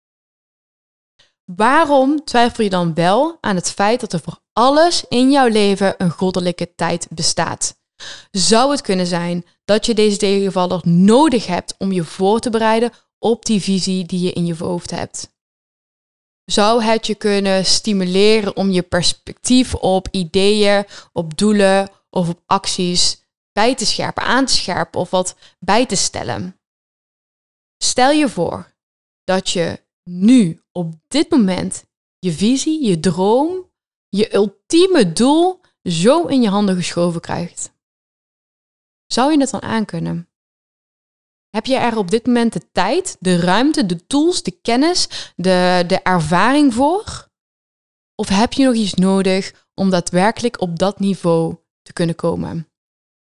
Waarom 1.45 2.25
twijfel 2.25 2.65
je 2.65 2.71
dan 2.71 2.95
wel 2.95 3.39
aan 3.41 3.57
het 3.57 3.71
feit 3.71 4.01
dat 4.01 4.13
er 4.13 4.21
voor 4.21 4.39
alles 4.53 5.05
in 5.09 5.31
jouw 5.31 5.49
leven 5.49 5.95
een 5.99 6.11
goddelijke 6.11 6.75
tijd 6.75 7.07
bestaat? 7.11 7.81
Zou 8.31 8.71
het 8.71 8.81
kunnen 8.81 9.07
zijn 9.07 9.45
dat 9.65 9.87
je 9.87 9.95
deze 9.95 10.17
tegenvaller 10.17 10.81
nodig 10.85 11.47
hebt 11.47 11.75
om 11.79 11.93
je 11.93 12.05
voor 12.05 12.41
te 12.41 12.51
bereiden 12.51 12.93
op 13.23 13.45
die 13.45 13.61
visie 13.61 14.05
die 14.05 14.21
je 14.21 14.33
in 14.33 14.47
je 14.47 14.55
hoofd 14.57 14.91
hebt? 14.91 15.31
Zou 16.45 16.83
het 16.83 17.07
je 17.07 17.15
kunnen 17.15 17.65
stimuleren 17.65 18.57
om 18.57 18.71
je 18.71 18.83
perspectief 18.83 19.75
op 19.75 20.09
ideeën, 20.11 20.87
op 21.13 21.39
doelen 21.39 21.91
of 22.11 22.29
op 22.29 22.43
acties 22.47 23.25
bij 23.53 23.75
te 23.75 23.87
scherpen, 23.87 24.23
aan 24.23 24.47
te 24.47 24.53
scherpen 24.53 25.01
of 25.01 25.11
wat 25.11 25.37
bij 25.59 25.87
te 25.87 25.97
stellen? 25.97 26.61
Stel 27.83 28.11
je 28.11 28.29
voor 28.29 28.75
dat 29.25 29.51
je 29.51 29.81
nu, 30.05 30.63
op 30.73 30.95
dit 31.09 31.31
moment, 31.31 31.85
je 32.19 32.33
visie, 32.33 32.85
je 32.85 33.01
droom, 33.01 33.71
je 34.09 34.35
ultieme 34.35 35.13
doel 35.13 35.61
zo 35.83 36.27
in 36.27 36.43
je 36.43 36.49
handen 36.49 36.77
geschoven 36.77 37.21
krijgt. 37.21 37.73
Zou 39.07 39.33
je 39.33 39.41
het 39.41 39.51
dan 39.51 39.63
aankunnen? 39.63 40.32
Heb 41.57 41.67
je 41.67 41.77
er 41.77 41.97
op 41.97 42.11
dit 42.11 42.27
moment 42.27 42.53
de 42.53 42.71
tijd, 42.73 43.17
de 43.21 43.41
ruimte, 43.41 43.87
de 43.87 44.07
tools, 44.07 44.43
de 44.43 44.59
kennis, 44.63 45.09
de, 45.37 45.85
de 45.87 46.01
ervaring 46.03 46.75
voor? 46.75 47.31
Of 48.15 48.29
heb 48.29 48.53
je 48.53 48.65
nog 48.65 48.75
iets 48.75 48.95
nodig 48.95 49.67
om 49.75 49.91
daadwerkelijk 49.91 50.61
op 50.61 50.79
dat 50.79 51.01
niveau 51.01 51.57
te 51.83 51.93
kunnen 51.93 52.15
komen? 52.15 52.69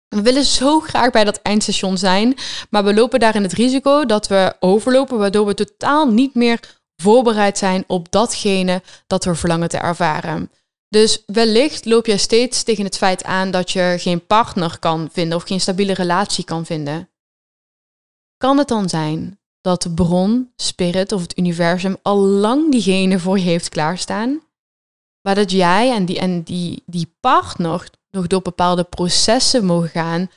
We 0.08 0.22
willen 0.22 0.44
zo 0.44 0.80
graag 0.80 1.12
bij 1.12 1.24
dat 1.24 1.42
eindstation 1.42 1.98
zijn, 1.98 2.36
maar 2.70 2.84
we 2.84 2.94
lopen 2.94 3.20
daarin 3.20 3.44
het 3.44 3.54
risico 3.54 4.06
dat 4.06 4.28
we 4.28 4.56
overlopen, 4.60 5.18
waardoor 5.18 5.46
we 5.46 5.54
totaal 5.54 6.08
niet 6.08 6.36
meer 6.36 6.82
voorbereid 6.96 7.58
zijn 7.58 7.84
op 7.88 8.12
datgene 8.12 8.82
dat 9.08 9.26
we 9.26 9.36
verlangen 9.36 9.70
te 9.70 9.78
ervaren. 9.78 10.52
Dus 10.90 11.24
wellicht 11.26 11.86
loop 11.86 12.06
jij 12.06 12.18
steeds 12.18 12.64
tegen 12.64 12.84
het 12.84 12.98
feit 12.98 13.24
aan 13.24 13.52
dat 13.52 13.72
je 13.72 13.96
geen 14.00 14.26
partner 14.26 14.80
kan 14.80 15.10
vinden 15.12 15.38
of 15.38 15.44
geen 15.44 15.62
stabiele 15.62 15.94
relatie 15.94 16.44
kan 16.44 16.66
vinden. 16.66 17.11
Kan 18.42 18.58
het 18.58 18.68
dan 18.68 18.90
zijn 18.90 19.40
dat 19.62 19.82
de 19.82 19.94
bron, 19.94 20.52
spirit 20.56 21.12
of 21.12 21.22
het 21.22 21.38
universum 21.38 21.98
al 22.02 22.18
lang 22.18 22.72
diegene 22.72 23.20
voor 23.20 23.38
je 23.40 23.44
heeft 23.44 23.70
klaarstaan? 23.70 24.42
Maar 25.22 25.36
dat 25.36 25.52
jij 25.52 25.92
en 25.92 26.06
die, 26.06 26.20
en 26.20 26.44
die, 26.44 26.84
die 26.86 27.16
partner 27.20 27.90
nog 28.10 28.28
door 28.28 28.42
bepaalde 28.42 28.84
processen 28.84 29.66
mogen 29.66 29.90
gaan 29.90 30.30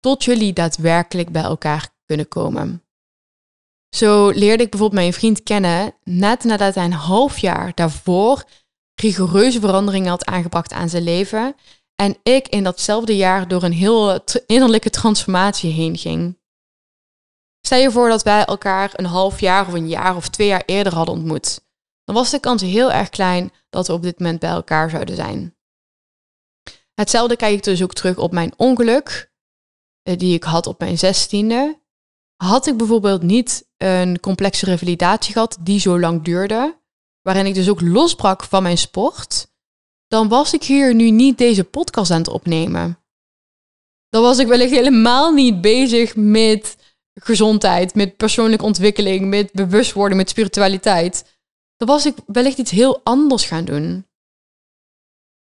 tot 0.00 0.24
jullie 0.24 0.52
daadwerkelijk 0.52 1.32
bij 1.32 1.42
elkaar 1.42 1.88
kunnen 2.04 2.28
komen. 2.28 2.82
Zo 3.96 4.28
leerde 4.28 4.62
ik 4.62 4.70
bijvoorbeeld 4.70 5.00
mijn 5.00 5.12
vriend 5.12 5.42
kennen 5.42 5.94
net 6.04 6.44
nadat 6.44 6.74
hij 6.74 6.84
een 6.84 6.92
half 6.92 7.38
jaar 7.38 7.72
daarvoor 7.74 8.44
rigoureuze 8.94 9.60
veranderingen 9.60 10.10
had 10.10 10.24
aangebracht 10.24 10.72
aan 10.72 10.88
zijn 10.88 11.02
leven. 11.02 11.54
En 11.96 12.16
ik 12.22 12.48
in 12.48 12.64
datzelfde 12.64 13.16
jaar 13.16 13.48
door 13.48 13.62
een 13.62 13.72
heel 13.72 14.24
innerlijke 14.46 14.90
transformatie 14.90 15.72
heen 15.72 15.96
ging. 15.96 16.42
Stel 17.66 17.78
je 17.78 17.90
voor 17.90 18.08
dat 18.08 18.22
wij 18.22 18.44
elkaar 18.44 18.90
een 18.92 19.04
half 19.04 19.40
jaar 19.40 19.66
of 19.66 19.72
een 19.72 19.88
jaar 19.88 20.16
of 20.16 20.28
twee 20.28 20.48
jaar 20.48 20.62
eerder 20.66 20.94
hadden 20.94 21.14
ontmoet. 21.14 21.60
Dan 22.04 22.14
was 22.14 22.30
de 22.30 22.40
kans 22.40 22.62
heel 22.62 22.92
erg 22.92 23.08
klein 23.08 23.52
dat 23.70 23.86
we 23.86 23.92
op 23.92 24.02
dit 24.02 24.18
moment 24.18 24.40
bij 24.40 24.50
elkaar 24.50 24.90
zouden 24.90 25.14
zijn. 25.14 25.56
Hetzelfde 26.94 27.36
kijk 27.36 27.54
ik 27.54 27.62
dus 27.62 27.82
ook 27.82 27.92
terug 27.92 28.18
op 28.18 28.32
mijn 28.32 28.52
ongeluk, 28.56 29.32
eh, 30.02 30.18
die 30.18 30.34
ik 30.34 30.42
had 30.42 30.66
op 30.66 30.78
mijn 30.78 30.98
zestiende. 30.98 31.80
Had 32.36 32.66
ik 32.66 32.76
bijvoorbeeld 32.76 33.22
niet 33.22 33.68
een 33.76 34.20
complexe 34.20 34.64
revalidatie 34.64 35.32
gehad 35.32 35.56
die 35.60 35.80
zo 35.80 36.00
lang 36.00 36.22
duurde, 36.22 36.78
waarin 37.22 37.46
ik 37.46 37.54
dus 37.54 37.68
ook 37.68 37.80
losbrak 37.80 38.44
van 38.44 38.62
mijn 38.62 38.78
sport, 38.78 39.52
dan 40.06 40.28
was 40.28 40.54
ik 40.54 40.64
hier 40.64 40.94
nu 40.94 41.10
niet 41.10 41.38
deze 41.38 41.64
podcast 41.64 42.10
aan 42.10 42.18
het 42.18 42.28
opnemen. 42.28 42.98
Dan 44.08 44.22
was 44.22 44.38
ik 44.38 44.46
wellicht 44.46 44.70
helemaal 44.70 45.32
niet 45.32 45.60
bezig 45.60 46.16
met 46.16 46.76
gezondheid, 47.14 47.94
met 47.94 48.16
persoonlijke 48.16 48.64
ontwikkeling, 48.64 49.26
met 49.26 49.52
bewustwording, 49.52 50.20
met 50.20 50.28
spiritualiteit. 50.28 51.24
Dan 51.76 51.88
was 51.88 52.06
ik 52.06 52.14
wellicht 52.26 52.58
iets 52.58 52.70
heel 52.70 53.00
anders 53.04 53.44
gaan 53.44 53.64
doen. 53.64 54.06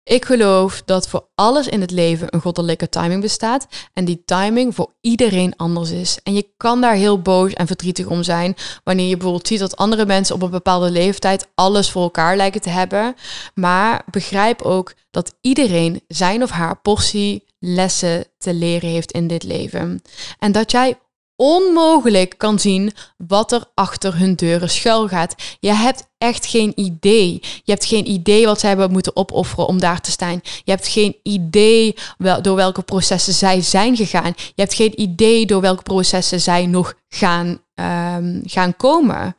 Ik 0.05 0.25
geloof 0.25 0.83
dat 0.85 1.09
voor 1.09 1.29
alles 1.35 1.69
in 1.69 1.81
het 1.81 1.91
leven 1.91 2.27
een 2.31 2.41
goddelijke 2.41 2.89
timing 2.89 3.21
bestaat 3.21 3.67
en 3.93 4.05
die 4.05 4.23
timing 4.25 4.75
voor 4.75 4.95
iedereen 5.01 5.57
anders 5.57 5.91
is. 5.91 6.19
En 6.23 6.35
je 6.35 6.49
kan 6.57 6.81
daar 6.81 6.95
heel 6.95 7.21
boos 7.21 7.53
en 7.53 7.67
verdrietig 7.67 8.07
om 8.07 8.23
zijn 8.23 8.57
wanneer 8.85 9.07
je 9.07 9.17
bijvoorbeeld 9.17 9.47
ziet 9.47 9.59
dat 9.59 9.77
andere 9.77 10.07
mensen 10.07 10.35
op 10.35 10.43
een 10.43 10.51
bepaalde 10.51 10.91
leeftijd 10.91 11.49
alles 11.55 11.91
voor 11.91 12.03
elkaar 12.03 12.37
lijken 12.37 12.61
te 12.61 12.71
hebben. 12.71 13.15
Maar 13.55 14.05
begrijp 14.11 14.63
ook 14.63 14.95
dat 15.11 15.35
iedereen 15.41 16.03
zijn 16.09 16.43
of 16.43 16.51
haar 16.51 16.81
portie 16.81 17.45
lessen 17.59 18.25
te 18.39 18.55
leren 18.55 18.89
heeft 18.89 19.13
in 19.13 19.27
dit 19.27 19.43
leven. 19.43 20.03
En 20.39 20.53
dat 20.53 20.71
jij 20.71 20.99
onmogelijk 21.37 22.35
kan 22.39 22.59
zien 22.59 22.93
wat 23.17 23.53
er 23.53 23.65
achter 23.75 24.19
hun 24.19 24.35
deuren 24.35 24.71
schuil 24.71 25.09
gaat. 25.09 25.35
Je 25.61 25.73
hebt 25.73 26.09
echt 26.19 26.47
geen 26.47 26.73
idee. 26.75 27.39
Je 27.41 27.73
hebt 27.73 27.85
geen 27.85 28.11
idee 28.11 28.47
wat 28.47 28.61
zij 28.61 28.69
hebben 28.69 28.93
moeten 28.93 29.17
opofferen 29.17 29.67
om 29.67 29.81
daar 29.81 30.01
te 30.01 30.11
staan. 30.11 30.41
Je 30.43 30.71
hebt 30.71 30.89
geen 30.89 31.17
idee 31.23 31.97
door 32.43 32.57
welke 32.57 32.83
processen 32.83 33.33
zij 33.33 33.61
zijn 33.61 33.97
gegaan. 33.97 34.33
Je 34.37 34.53
hebt 34.63 34.75
geen 34.75 35.01
idee 35.01 35.47
door 35.47 35.61
welke 35.61 35.83
processen 35.83 36.41
zij 36.41 36.67
nog 36.67 36.95
gaan, 37.09 37.49
um, 37.75 38.43
gaan 38.45 38.77
komen. 38.77 39.37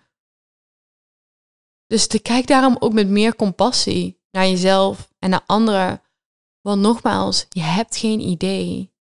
Dus 1.88 2.08
te 2.08 2.19
kijk 2.19 2.47
daarom 2.47 2.75
ook 2.79 2.93
met 2.93 3.08
meer 3.08 3.36
compassie 3.36 4.21
naar 4.32 4.47
jezelf 4.47 5.10
en 5.19 5.29
naar 5.29 5.43
anderen. 5.45 6.01
Want 6.62 6.82
nogmaals, 6.82 7.45
je 7.49 7.62
hebt 7.62 7.97
geen 7.97 8.19
idee 8.19 8.92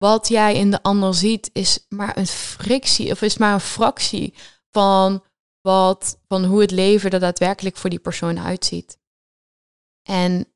wat 0.00 0.28
jij 0.28 0.54
in 0.54 0.70
de 0.70 0.82
ander 0.82 1.14
ziet, 1.14 1.50
is 1.52 1.86
maar 1.88 2.16
een 2.16 2.26
frictie 2.26 3.10
of 3.10 3.22
is 3.22 3.38
maar 3.38 3.52
een 3.52 3.60
fractie 3.60 4.34
van, 4.70 5.24
wat, 5.60 6.20
van 6.28 6.44
hoe 6.44 6.60
het 6.60 6.70
leven 6.70 7.10
er 7.10 7.20
daadwerkelijk 7.20 7.76
voor 7.76 7.90
die 7.90 7.98
persoon 7.98 8.38
uitziet. 8.38 8.98
En 10.02 10.52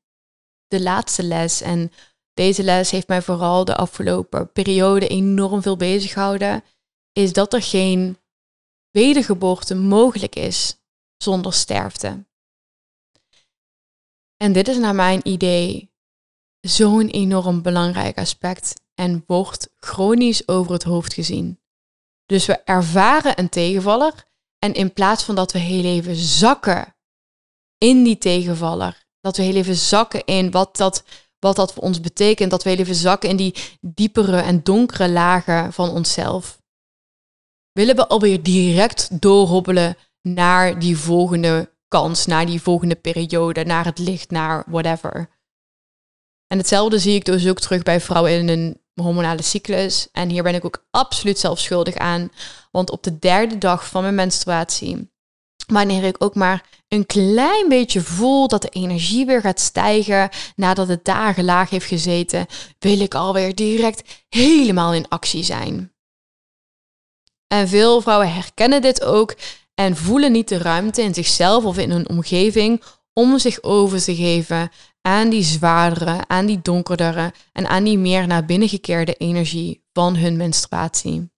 de 0.67 0.81
laatste 0.81 1.23
les, 1.23 1.61
en 1.61 1.91
deze 2.33 2.63
les 2.63 2.91
heeft 2.91 3.07
mij 3.07 3.21
vooral 3.21 3.65
de 3.65 3.75
afgelopen 3.75 4.51
periode 4.51 5.07
enorm 5.07 5.61
veel 5.61 5.77
bezig 5.77 6.13
gehouden, 6.13 6.63
is 7.11 7.33
dat 7.33 7.53
er 7.53 7.61
geen 7.61 8.17
wedergeboorte 8.91 9.75
mogelijk 9.75 10.35
is 10.35 10.77
zonder 11.17 11.53
sterfte. 11.53 12.25
En 14.37 14.53
dit 14.53 14.67
is 14.67 14.77
naar 14.77 14.95
mijn 14.95 15.27
idee 15.27 15.93
zo'n 16.61 17.07
enorm 17.07 17.61
belangrijk 17.61 18.17
aspect 18.17 18.83
en 18.95 19.23
wordt 19.27 19.69
chronisch 19.75 20.47
over 20.47 20.73
het 20.73 20.83
hoofd 20.83 21.13
gezien. 21.13 21.59
Dus 22.25 22.45
we 22.45 22.63
ervaren 22.63 23.39
een 23.39 23.49
tegenvaller 23.49 24.13
en 24.59 24.73
in 24.73 24.93
plaats 24.93 25.23
van 25.23 25.35
dat 25.35 25.51
we 25.51 25.59
heel 25.59 25.83
even 25.83 26.15
zakken 26.15 26.95
in 27.77 28.03
die 28.03 28.17
tegenvaller, 28.17 29.05
dat 29.21 29.37
we 29.37 29.43
heel 29.43 29.55
even 29.55 29.75
zakken 29.75 30.25
in 30.25 30.51
wat 30.51 30.77
dat, 30.77 31.03
wat 31.39 31.55
dat 31.55 31.73
voor 31.73 31.83
ons 31.83 32.01
betekent, 32.01 32.51
dat 32.51 32.63
we 32.63 32.69
heel 32.69 32.79
even 32.79 32.95
zakken 32.95 33.29
in 33.29 33.35
die 33.35 33.55
diepere 33.81 34.41
en 34.41 34.63
donkere 34.63 35.09
lagen 35.09 35.73
van 35.73 35.89
onszelf, 35.89 36.61
willen 37.71 37.95
we 37.95 38.07
alweer 38.07 38.43
direct 38.43 39.21
doorhobbelen 39.21 39.97
naar 40.21 40.79
die 40.79 40.97
volgende 40.97 41.73
kans, 41.87 42.25
naar 42.25 42.45
die 42.45 42.61
volgende 42.61 42.95
periode, 42.95 43.63
naar 43.63 43.85
het 43.85 43.99
licht, 43.99 44.31
naar 44.31 44.63
whatever. 44.67 45.29
En 46.47 46.57
hetzelfde 46.57 46.99
zie 46.99 47.15
ik 47.15 47.25
dus 47.25 47.47
ook 47.47 47.59
terug 47.59 47.83
bij 47.83 48.01
vrouwen 48.01 48.31
in 48.31 48.47
een 48.47 48.81
hormonale 49.01 49.41
cyclus. 49.41 50.07
En 50.11 50.29
hier 50.29 50.43
ben 50.43 50.55
ik 50.55 50.65
ook 50.65 50.85
absoluut 50.91 51.39
zelf 51.39 51.59
schuldig 51.59 51.95
aan. 51.95 52.31
Want 52.71 52.91
op 52.91 53.03
de 53.03 53.19
derde 53.19 53.57
dag 53.57 53.87
van 53.87 54.01
mijn 54.01 54.15
menstruatie, 54.15 55.11
wanneer 55.67 56.03
ik 56.03 56.23
ook 56.23 56.35
maar 56.35 56.63
een 56.87 57.05
klein 57.05 57.69
beetje 57.69 58.01
voel 58.01 58.47
dat 58.47 58.61
de 58.61 58.69
energie 58.69 59.25
weer 59.25 59.41
gaat 59.41 59.59
stijgen 59.59 60.29
nadat 60.55 60.87
het 60.87 61.05
dagen 61.05 61.43
laag 61.43 61.69
heeft 61.69 61.85
gezeten, 61.85 62.45
wil 62.79 62.99
ik 62.99 63.15
alweer 63.15 63.55
direct 63.55 64.25
helemaal 64.29 64.93
in 64.93 65.07
actie 65.07 65.43
zijn. 65.43 65.93
En 67.47 67.67
veel 67.67 68.01
vrouwen 68.01 68.33
herkennen 68.33 68.81
dit 68.81 69.03
ook 69.03 69.35
en 69.75 69.95
voelen 69.95 70.31
niet 70.31 70.47
de 70.47 70.57
ruimte 70.57 71.01
in 71.01 71.13
zichzelf 71.13 71.63
of 71.63 71.77
in 71.77 71.91
hun 71.91 72.09
omgeving 72.09 72.83
om 73.13 73.39
zich 73.39 73.63
over 73.63 74.03
te 74.03 74.15
geven 74.15 74.71
aan 75.05 75.29
die 75.29 75.43
zwaardere, 75.43 76.27
aan 76.27 76.45
die 76.45 76.61
donkerdere 76.61 77.33
en 77.51 77.67
aan 77.67 77.83
die 77.83 77.97
meer 77.97 78.27
naar 78.27 78.45
binnen 78.45 78.69
gekeerde 78.69 79.13
energie 79.13 79.83
van 79.93 80.15
hun 80.15 80.37
menstruatie. 80.37 81.29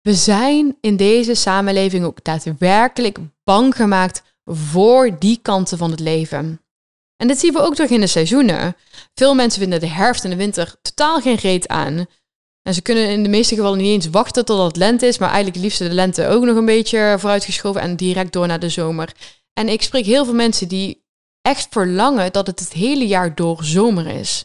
We 0.00 0.14
zijn 0.14 0.76
in 0.80 0.96
deze 0.96 1.34
samenleving 1.34 2.04
ook 2.04 2.24
daadwerkelijk 2.24 3.18
bang 3.44 3.76
gemaakt 3.76 4.22
voor 4.44 5.18
die 5.18 5.38
kanten 5.42 5.78
van 5.78 5.90
het 5.90 6.00
leven. 6.00 6.60
En 7.16 7.28
dit 7.28 7.38
zien 7.38 7.52
we 7.52 7.60
ook 7.60 7.74
terug 7.74 7.90
in 7.90 8.00
de 8.00 8.06
seizoenen. 8.06 8.76
Veel 9.14 9.34
mensen 9.34 9.60
vinden 9.60 9.80
de 9.80 9.88
herfst 9.88 10.24
en 10.24 10.30
de 10.30 10.36
winter 10.36 10.74
totaal 10.82 11.20
geen 11.20 11.36
reet 11.36 11.68
aan. 11.68 12.06
En 12.62 12.74
ze 12.74 12.82
kunnen 12.82 13.08
in 13.08 13.22
de 13.22 13.28
meeste 13.28 13.54
gevallen 13.54 13.78
niet 13.78 13.86
eens 13.86 14.10
wachten 14.10 14.44
totdat 14.44 14.66
het 14.66 14.76
lente 14.76 15.06
is, 15.06 15.18
maar 15.18 15.30
eigenlijk 15.30 15.62
liefst 15.62 15.78
de 15.78 15.90
lente 15.90 16.26
ook 16.26 16.44
nog 16.44 16.56
een 16.56 16.64
beetje 16.64 17.16
vooruitgeschoven 17.18 17.80
en 17.80 17.96
direct 17.96 18.32
door 18.32 18.46
naar 18.46 18.60
de 18.60 18.68
zomer. 18.68 19.12
En 19.52 19.68
ik 19.68 19.82
spreek 19.82 20.04
heel 20.04 20.24
veel 20.24 20.34
mensen 20.34 20.68
die 20.68 21.04
echt 21.46 21.66
verlangen 21.70 22.32
dat 22.32 22.46
het 22.46 22.60
het 22.60 22.72
hele 22.72 23.06
jaar 23.06 23.34
door 23.34 23.64
zomer 23.64 24.06
is. 24.06 24.44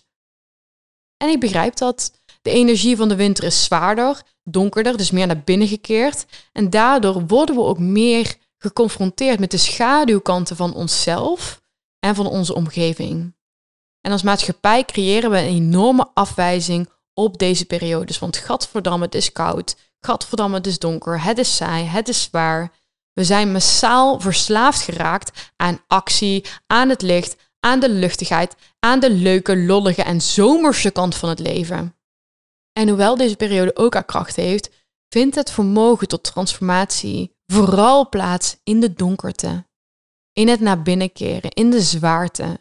En 1.18 1.30
ik 1.30 1.40
begrijp 1.40 1.76
dat. 1.76 2.20
De 2.42 2.50
energie 2.50 2.96
van 2.96 3.10
de 3.10 3.16
winter 3.16 3.44
is 3.44 3.64
zwaarder, 3.64 4.22
donkerder, 4.44 4.98
dus 4.98 5.12
meer 5.12 5.28
naar 5.28 5.44
binnen 5.44 5.68
gekeerd. 5.68 6.26
En 6.52 6.70
daardoor 6.70 7.28
worden 7.28 7.56
we 7.56 7.62
ook 7.62 7.80
meer 7.80 8.36
geconfronteerd 8.58 9.40
met 9.40 9.52
de 9.52 9.58
schaduwkanten 9.58 10.56
van 10.56 10.74
onszelf 10.74 11.62
en 12.00 12.16
van 12.16 12.28
onze 12.28 12.56
omgeving. 12.56 13.36
En 14.02 14.12
als 14.12 14.24
maatschappij 14.24 14.86
creëren 14.86 15.32
we 15.32 15.38
een 15.38 15.46
enorme 15.46 16.10
afwijzing 16.14 16.90
op 17.14 17.38
deze 17.38 17.66
periodes. 17.66 18.20
Want 18.20 18.38
gadverdamme, 18.38 19.06
het 19.06 19.16
is 19.16 19.32
koud. 19.32 19.76
Gadverdamme, 20.00 20.56
het 20.56 20.68
is 20.68 20.80
donker. 20.80 21.24
Het 21.24 21.38
is 21.38 21.56
saai. 21.56 21.86
Het 21.86 22.10
is 22.10 22.22
zwaar. 22.22 22.72
We 23.14 23.24
zijn 23.24 23.52
massaal 23.52 24.20
verslaafd 24.20 24.82
geraakt 24.82 25.52
aan 25.56 25.84
actie, 25.88 26.46
aan 26.68 26.90
het 26.90 27.02
licht, 27.02 27.36
aan 27.60 27.80
de 27.80 27.90
luchtigheid, 27.90 28.56
aan 28.80 29.00
de 29.00 29.12
leuke, 29.12 29.58
lollige 29.58 30.04
en 30.04 30.22
zomerse 30.22 30.92
kant 30.92 31.16
van 31.16 31.30
het 31.30 31.40
leven. 31.40 31.96
En 32.74 32.88
hoewel 32.88 33.18
deze 33.18 33.36
periode 33.36 33.76
ook 33.76 33.94
haar 33.94 34.06
kracht 34.06 34.36
heeft, 34.36 34.70
vindt 35.10 35.36
het 35.36 35.52
vermogen 35.52 36.08
tot 36.08 36.24
transformatie 36.24 37.36
vooral 37.46 38.10
plaats 38.10 38.58
in 38.64 38.80
de 38.80 38.94
donkerte, 38.94 39.68
in 40.34 40.48
het 40.48 40.60
naar 40.60 40.82
binnen 40.82 41.14
keren, 41.14 41.52
in 41.52 41.70
de 41.70 41.82
zwaarte. 41.82 42.60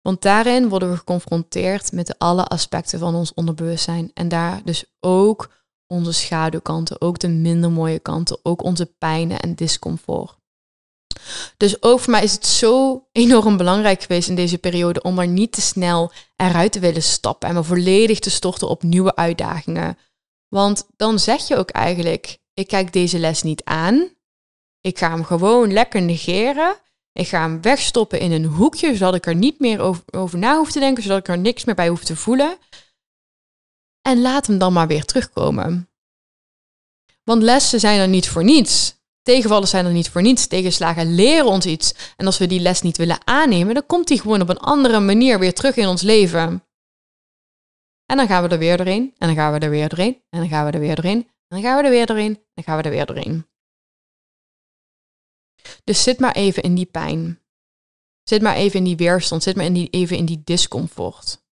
Want 0.00 0.22
daarin 0.22 0.68
worden 0.68 0.90
we 0.90 0.96
geconfronteerd 0.96 1.92
met 1.92 2.18
alle 2.18 2.44
aspecten 2.44 2.98
van 2.98 3.14
ons 3.14 3.34
onderbewustzijn 3.34 4.10
en 4.14 4.28
daar 4.28 4.64
dus 4.64 4.84
ook 5.00 5.50
onze 5.86 6.12
schaduwkanten, 6.12 7.00
ook 7.00 7.18
de 7.18 7.28
minder 7.28 7.70
mooie 7.70 7.98
kanten, 7.98 8.38
ook 8.42 8.62
onze 8.62 8.86
pijnen 8.98 9.40
en 9.40 9.54
discomfort. 9.54 10.36
Dus 11.56 11.82
ook 11.82 12.00
voor 12.00 12.10
mij 12.10 12.22
is 12.22 12.32
het 12.32 12.46
zo 12.46 13.06
enorm 13.12 13.56
belangrijk 13.56 14.02
geweest 14.02 14.28
in 14.28 14.34
deze 14.34 14.58
periode 14.58 15.02
om 15.02 15.18
er 15.18 15.26
niet 15.26 15.52
te 15.52 15.60
snel 15.60 16.12
eruit 16.36 16.72
te 16.72 16.78
willen 16.78 17.02
stappen 17.02 17.48
en 17.48 17.54
me 17.54 17.64
volledig 17.64 18.18
te 18.18 18.30
storten 18.30 18.68
op 18.68 18.82
nieuwe 18.82 19.16
uitdagingen. 19.16 19.98
Want 20.48 20.86
dan 20.96 21.18
zeg 21.18 21.48
je 21.48 21.56
ook 21.56 21.70
eigenlijk, 21.70 22.38
ik 22.54 22.66
kijk 22.66 22.92
deze 22.92 23.18
les 23.18 23.42
niet 23.42 23.64
aan. 23.64 24.08
Ik 24.80 24.98
ga 24.98 25.10
hem 25.10 25.24
gewoon 25.24 25.72
lekker 25.72 26.02
negeren. 26.02 26.76
Ik 27.12 27.28
ga 27.28 27.40
hem 27.40 27.62
wegstoppen 27.62 28.20
in 28.20 28.32
een 28.32 28.44
hoekje, 28.44 28.96
zodat 28.96 29.14
ik 29.14 29.26
er 29.26 29.34
niet 29.34 29.60
meer 29.60 29.80
over, 29.80 30.02
over 30.10 30.38
na 30.38 30.56
hoef 30.56 30.72
te 30.72 30.78
denken, 30.78 31.02
zodat 31.02 31.18
ik 31.18 31.28
er 31.28 31.38
niks 31.38 31.64
meer 31.64 31.74
bij 31.74 31.88
hoef 31.88 32.04
te 32.04 32.16
voelen. 32.16 32.58
En 34.06 34.20
laat 34.20 34.46
hem 34.46 34.58
dan 34.58 34.72
maar 34.72 34.86
weer 34.86 35.04
terugkomen. 35.04 35.88
Want 37.22 37.42
lessen 37.42 37.80
zijn 37.80 38.00
er 38.00 38.08
niet 38.08 38.28
voor 38.28 38.44
niets. 38.44 39.02
Tegenvallen 39.22 39.68
zijn 39.68 39.86
er 39.86 39.92
niet 39.92 40.10
voor 40.10 40.22
niets. 40.22 40.46
Tegenslagen 40.46 41.14
leren 41.14 41.46
ons 41.46 41.66
iets. 41.66 41.94
En 42.16 42.26
als 42.26 42.38
we 42.38 42.46
die 42.46 42.60
les 42.60 42.82
niet 42.82 42.96
willen 42.96 43.26
aannemen, 43.26 43.74
dan 43.74 43.86
komt 43.86 44.08
die 44.08 44.20
gewoon 44.20 44.40
op 44.40 44.48
een 44.48 44.58
andere 44.58 45.00
manier 45.00 45.38
weer 45.38 45.54
terug 45.54 45.76
in 45.76 45.86
ons 45.86 46.02
leven. 46.02 46.64
En 48.06 48.16
dan 48.16 48.26
gaan 48.26 48.42
we 48.42 48.48
er 48.48 48.58
weer 48.58 48.76
doorheen. 48.76 49.14
En 49.18 49.26
dan 49.26 49.36
gaan 49.36 49.52
we 49.52 49.58
er 49.58 49.70
weer 49.70 49.88
doorheen. 49.88 50.22
En 50.30 50.40
dan 50.40 50.48
gaan 50.48 50.66
we 50.66 50.70
er 50.70 50.80
weer 50.80 50.96
doorheen. 50.96 51.22
En 51.22 51.30
dan 51.48 51.62
gaan 51.62 51.76
we 51.76 51.82
er 51.82 51.90
weer 51.90 52.06
doorheen. 52.06 52.34
En 52.34 52.42
dan 52.54 52.64
gaan 52.64 52.76
we 52.76 52.82
er 52.82 52.90
weer 52.90 53.06
doorheen. 53.06 53.46
Dus 55.84 56.02
zit 56.02 56.18
maar 56.20 56.34
even 56.34 56.62
in 56.62 56.74
die 56.74 56.86
pijn. 56.86 57.40
Zit 58.22 58.42
maar 58.42 58.56
even 58.56 58.78
in 58.78 58.84
die 58.84 58.96
weerstand. 58.96 59.42
Zit 59.42 59.56
maar 59.56 59.66
even 59.66 60.16
in 60.16 60.24
die 60.24 60.42
discomfort. 60.44 61.42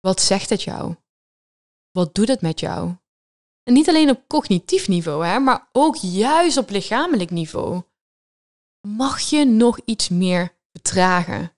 Wat 0.00 0.20
zegt 0.20 0.50
het 0.50 0.62
jou? 0.62 0.94
Wat 1.92 2.14
doet 2.14 2.28
het 2.28 2.40
met 2.40 2.60
jou? 2.60 2.94
En 3.62 3.72
niet 3.72 3.88
alleen 3.88 4.10
op 4.10 4.24
cognitief 4.28 4.88
niveau, 4.88 5.26
hè, 5.26 5.38
maar 5.38 5.68
ook 5.72 5.96
juist 5.96 6.56
op 6.56 6.70
lichamelijk 6.70 7.30
niveau. 7.30 7.82
Mag 8.88 9.20
je 9.20 9.44
nog 9.44 9.78
iets 9.84 10.08
meer 10.08 10.56
betragen? 10.72 11.52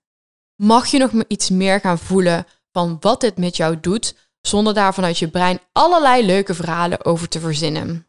Mag 0.56 0.86
je 0.86 0.98
nog 0.98 1.12
iets 1.28 1.50
meer 1.50 1.80
gaan 1.80 1.98
voelen 1.98 2.46
van 2.70 2.96
wat 3.00 3.20
dit 3.20 3.36
met 3.36 3.56
jou 3.56 3.80
doet, 3.80 4.30
zonder 4.40 4.74
daar 4.74 4.94
vanuit 4.94 5.18
je 5.18 5.28
brein 5.28 5.60
allerlei 5.72 6.26
leuke 6.26 6.54
verhalen 6.54 7.04
over 7.04 7.28
te 7.28 7.40
verzinnen? 7.40 8.06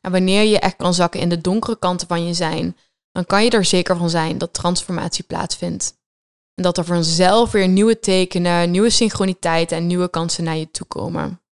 En 0.00 0.12
wanneer 0.12 0.42
je 0.42 0.58
echt 0.58 0.76
kan 0.76 0.94
zakken 0.94 1.20
in 1.20 1.28
de 1.28 1.40
donkere 1.40 1.78
kanten 1.78 2.08
van 2.08 2.26
je 2.26 2.34
zijn, 2.34 2.76
dan 3.12 3.26
kan 3.26 3.44
je 3.44 3.50
er 3.50 3.64
zeker 3.64 3.96
van 3.96 4.10
zijn 4.10 4.38
dat 4.38 4.52
transformatie 4.54 5.24
plaatsvindt. 5.24 6.02
En 6.54 6.62
dat 6.62 6.78
er 6.78 6.84
vanzelf 6.84 7.50
weer 7.50 7.68
nieuwe 7.68 7.98
tekenen, 7.98 8.70
nieuwe 8.70 8.90
synchroniteiten 8.90 9.76
en 9.76 9.86
nieuwe 9.86 10.10
kansen 10.10 10.44
naar 10.44 10.56
je 10.56 10.70
toe 10.70 10.86
komen. 10.86 11.42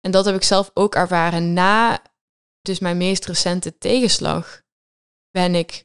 En 0.00 0.10
dat 0.10 0.24
heb 0.24 0.34
ik 0.34 0.42
zelf 0.42 0.70
ook 0.74 0.94
ervaren 0.94 1.52
na 1.52 2.02
dus 2.60 2.78
mijn 2.78 2.96
meest 2.96 3.26
recente 3.26 3.78
tegenslag. 3.78 4.62
Ben 5.30 5.54
ik 5.54 5.84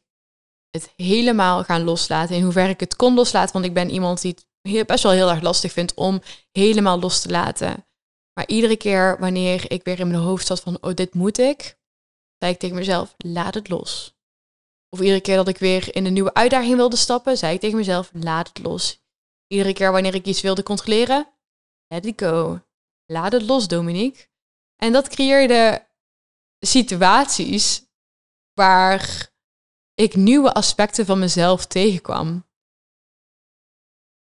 het 0.69 0.93
helemaal 0.95 1.63
gaan 1.63 1.83
loslaten. 1.83 2.35
In 2.35 2.43
hoeverre 2.43 2.69
ik 2.69 2.79
het 2.79 2.95
kon 2.95 3.13
loslaten, 3.13 3.53
want 3.53 3.65
ik 3.65 3.73
ben 3.73 3.89
iemand 3.89 4.21
die 4.21 4.35
het 4.61 4.87
best 4.87 5.03
wel 5.03 5.11
heel 5.11 5.29
erg 5.29 5.41
lastig 5.41 5.71
vindt 5.71 5.93
om 5.93 6.21
helemaal 6.51 6.99
los 6.99 7.21
te 7.21 7.29
laten. 7.29 7.87
Maar 8.33 8.47
iedere 8.47 8.77
keer 8.77 9.19
wanneer 9.19 9.71
ik 9.71 9.83
weer 9.83 9.99
in 9.99 10.07
mijn 10.07 10.21
hoofd 10.21 10.47
zat 10.47 10.59
van, 10.59 10.77
oh, 10.81 10.93
dit 10.93 11.13
moet 11.13 11.37
ik, 11.37 11.77
zei 12.37 12.53
ik 12.53 12.59
tegen 12.59 12.75
mezelf, 12.75 13.15
laat 13.17 13.53
het 13.53 13.69
los. 13.69 14.16
Of 14.89 14.99
iedere 14.99 15.21
keer 15.21 15.35
dat 15.35 15.47
ik 15.47 15.57
weer 15.57 15.95
in 15.95 16.05
een 16.05 16.13
nieuwe 16.13 16.33
uitdaging 16.33 16.75
wilde 16.75 16.95
stappen, 16.95 17.37
zei 17.37 17.53
ik 17.53 17.59
tegen 17.59 17.77
mezelf, 17.77 18.09
laat 18.13 18.47
het 18.47 18.59
los. 18.59 19.01
Iedere 19.47 19.73
keer 19.73 19.91
wanneer 19.91 20.15
ik 20.15 20.25
iets 20.25 20.41
wilde 20.41 20.63
controleren, 20.63 21.27
let 21.87 22.05
it 22.05 22.21
go. 22.21 22.61
Laat 23.05 23.31
het 23.31 23.41
los, 23.41 23.67
Dominique. 23.67 24.27
En 24.75 24.91
dat 24.91 25.07
creëerde 25.07 25.87
situaties 26.59 27.85
waar 28.53 29.31
ik 29.93 30.15
nieuwe 30.15 30.53
aspecten 30.53 31.05
van 31.05 31.19
mezelf 31.19 31.65
tegenkwam. 31.65 32.45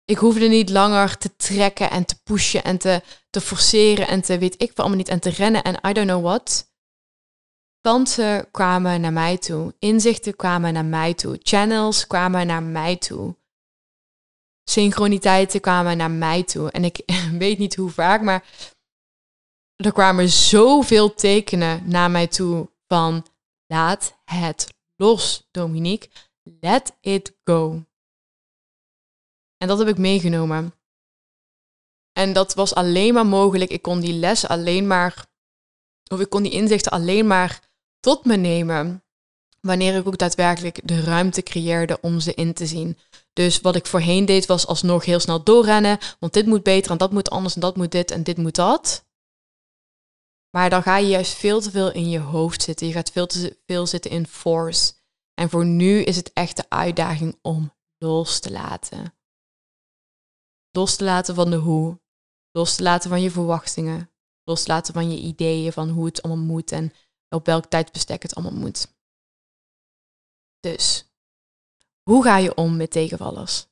Ik 0.04 0.18
hoefde 0.18 0.48
niet 0.48 0.70
langer 0.70 1.18
te 1.18 1.36
trekken 1.36 1.90
en 1.90 2.04
te 2.04 2.22
pushen 2.22 2.64
en 2.64 2.78
te, 2.78 3.02
te 3.30 3.40
forceren 3.40 4.08
en 4.08 4.22
te 4.22 4.38
weet 4.38 4.62
ik 4.62 4.78
allemaal 4.78 4.96
niet 4.96 5.08
en 5.08 5.20
te 5.20 5.30
rennen 5.30 5.62
en 5.62 5.90
I 5.90 5.92
don't 5.92 6.08
know 6.08 6.22
what. 6.22 6.71
Kansen 7.82 8.50
kwamen 8.50 9.00
naar 9.00 9.12
mij 9.12 9.38
toe, 9.38 9.74
inzichten 9.78 10.36
kwamen 10.36 10.72
naar 10.72 10.84
mij 10.84 11.14
toe, 11.14 11.38
channels 11.42 12.06
kwamen 12.06 12.46
naar 12.46 12.62
mij 12.62 12.96
toe 12.96 13.34
synchroniteiten 14.64 15.60
kwamen 15.60 15.96
naar 15.96 16.10
mij 16.10 16.42
toe. 16.42 16.70
En 16.70 16.84
ik 16.84 17.02
weet 17.38 17.58
niet 17.58 17.76
hoe 17.76 17.90
vaak, 17.90 18.22
maar 18.22 18.44
er 19.76 19.92
kwamen 19.92 20.28
zoveel 20.28 21.14
tekenen 21.14 21.88
naar 21.88 22.10
mij 22.10 22.26
toe 22.26 22.70
van 22.86 23.26
laat 23.66 24.18
het 24.24 24.74
los, 24.96 25.48
Dominique. 25.50 26.10
Let 26.60 26.96
it 27.00 27.36
go. 27.44 27.84
En 29.56 29.68
dat 29.68 29.78
heb 29.78 29.88
ik 29.88 29.98
meegenomen. 29.98 30.74
En 32.12 32.32
dat 32.32 32.54
was 32.54 32.74
alleen 32.74 33.14
maar 33.14 33.26
mogelijk. 33.26 33.70
Ik 33.70 33.82
kon 33.82 34.00
die 34.00 34.12
les 34.12 34.46
alleen 34.46 34.86
maar, 34.86 35.26
of 36.12 36.20
ik 36.20 36.30
kon 36.30 36.42
die 36.42 36.52
inzichten 36.52 36.92
alleen 36.92 37.26
maar 37.26 37.70
tot 38.02 38.24
me 38.24 38.36
nemen. 38.36 39.04
Wanneer 39.60 39.96
ik 39.96 40.06
ook 40.06 40.18
daadwerkelijk 40.18 40.80
de 40.84 41.00
ruimte 41.00 41.42
creëerde 41.42 41.98
om 42.00 42.20
ze 42.20 42.34
in 42.34 42.52
te 42.52 42.66
zien. 42.66 42.98
Dus 43.32 43.60
wat 43.60 43.76
ik 43.76 43.86
voorheen 43.86 44.24
deed 44.24 44.46
was 44.46 44.66
alsnog 44.66 45.04
heel 45.04 45.20
snel 45.20 45.42
doorrennen. 45.42 45.98
Want 46.18 46.32
dit 46.32 46.46
moet 46.46 46.62
beter 46.62 46.90
en 46.90 46.96
dat 46.98 47.12
moet 47.12 47.30
anders 47.30 47.54
en 47.54 47.60
dat 47.60 47.76
moet 47.76 47.92
dit 47.92 48.10
en 48.10 48.22
dit 48.22 48.36
moet 48.36 48.54
dat. 48.54 49.04
Maar 50.50 50.70
dan 50.70 50.82
ga 50.82 50.96
je 50.96 51.08
juist 51.08 51.32
veel 51.32 51.60
te 51.60 51.70
veel 51.70 51.92
in 51.92 52.08
je 52.08 52.18
hoofd 52.18 52.62
zitten. 52.62 52.86
Je 52.86 52.92
gaat 52.92 53.10
veel 53.10 53.26
te 53.26 53.58
veel 53.66 53.86
zitten 53.86 54.10
in 54.10 54.26
force. 54.26 54.92
En 55.34 55.50
voor 55.50 55.64
nu 55.64 56.02
is 56.02 56.16
het 56.16 56.32
echt 56.32 56.56
de 56.56 56.64
uitdaging 56.68 57.38
om 57.42 57.72
los 57.98 58.40
te 58.40 58.50
laten. 58.50 59.14
Los 60.70 60.96
te 60.96 61.04
laten 61.04 61.34
van 61.34 61.50
de 61.50 61.56
hoe. 61.56 62.00
Los 62.50 62.74
te 62.74 62.82
laten 62.82 63.10
van 63.10 63.22
je 63.22 63.30
verwachtingen. 63.30 64.10
Los 64.44 64.62
te 64.62 64.68
laten 64.68 64.94
van 64.94 65.10
je 65.10 65.18
ideeën 65.18 65.72
van 65.72 65.88
hoe 65.88 66.04
het 66.04 66.22
allemaal 66.22 66.44
moet 66.44 66.72
en 66.72 66.92
op 67.32 67.46
welk 67.46 67.66
tijdbestek 67.66 68.22
het 68.22 68.34
allemaal 68.34 68.60
moet. 68.60 68.86
Dus 70.60 71.06
hoe 72.02 72.22
ga 72.22 72.36
je 72.36 72.54
om 72.54 72.76
met 72.76 72.90
tegenvallers? 72.90 73.66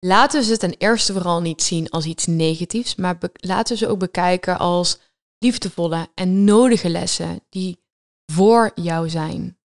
Laten 0.00 0.40
we 0.40 0.46
ze 0.46 0.56
ten 0.56 0.74
eerste 0.78 1.12
vooral 1.12 1.40
niet 1.40 1.62
zien 1.62 1.90
als 1.90 2.04
iets 2.04 2.26
negatiefs, 2.26 2.94
maar 2.94 3.18
laten 3.32 3.72
we 3.72 3.84
ze 3.84 3.88
ook 3.88 3.98
bekijken 3.98 4.58
als 4.58 4.98
liefdevolle 5.38 6.08
en 6.14 6.44
nodige 6.44 6.88
lessen 6.88 7.40
die 7.48 7.82
voor 8.32 8.70
jou 8.74 9.08
zijn. 9.08 9.58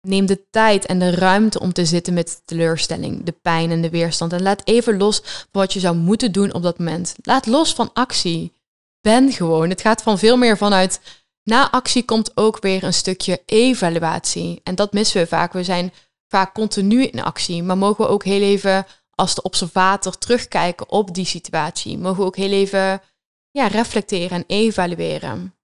Neem 0.00 0.26
de 0.26 0.50
tijd 0.50 0.86
en 0.86 0.98
de 0.98 1.10
ruimte 1.10 1.60
om 1.60 1.72
te 1.72 1.84
zitten 1.84 2.14
met 2.14 2.42
teleurstelling, 2.44 3.24
de 3.24 3.32
pijn 3.32 3.70
en 3.70 3.82
de 3.82 3.90
weerstand. 3.90 4.32
En 4.32 4.42
laat 4.42 4.62
even 4.64 4.96
los 4.96 5.46
wat 5.50 5.72
je 5.72 5.80
zou 5.80 5.96
moeten 5.96 6.32
doen 6.32 6.52
op 6.52 6.62
dat 6.62 6.78
moment. 6.78 7.14
Laat 7.22 7.46
los 7.46 7.74
van 7.74 7.92
actie. 7.92 8.52
Ben 9.00 9.32
gewoon. 9.32 9.68
Het 9.68 9.80
gaat 9.80 10.02
van 10.02 10.18
veel 10.18 10.36
meer 10.36 10.56
vanuit. 10.56 11.00
Na 11.48 11.70
actie 11.70 12.04
komt 12.04 12.36
ook 12.36 12.60
weer 12.60 12.84
een 12.84 12.94
stukje 12.94 13.42
evaluatie. 13.44 14.60
En 14.64 14.74
dat 14.74 14.92
missen 14.92 15.20
we 15.20 15.26
vaak. 15.26 15.52
We 15.52 15.64
zijn 15.64 15.92
vaak 16.28 16.54
continu 16.54 17.04
in 17.04 17.22
actie, 17.22 17.62
maar 17.62 17.78
mogen 17.78 18.04
we 18.04 18.10
ook 18.10 18.24
heel 18.24 18.40
even 18.42 18.86
als 19.10 19.34
de 19.34 19.42
observator 19.42 20.18
terugkijken 20.18 20.90
op 20.90 21.14
die 21.14 21.24
situatie. 21.24 21.98
Mogen 21.98 22.18
we 22.18 22.24
ook 22.24 22.36
heel 22.36 22.50
even 22.50 23.02
ja, 23.50 23.66
reflecteren 23.66 24.30
en 24.30 24.44
evalueren. 24.46 25.54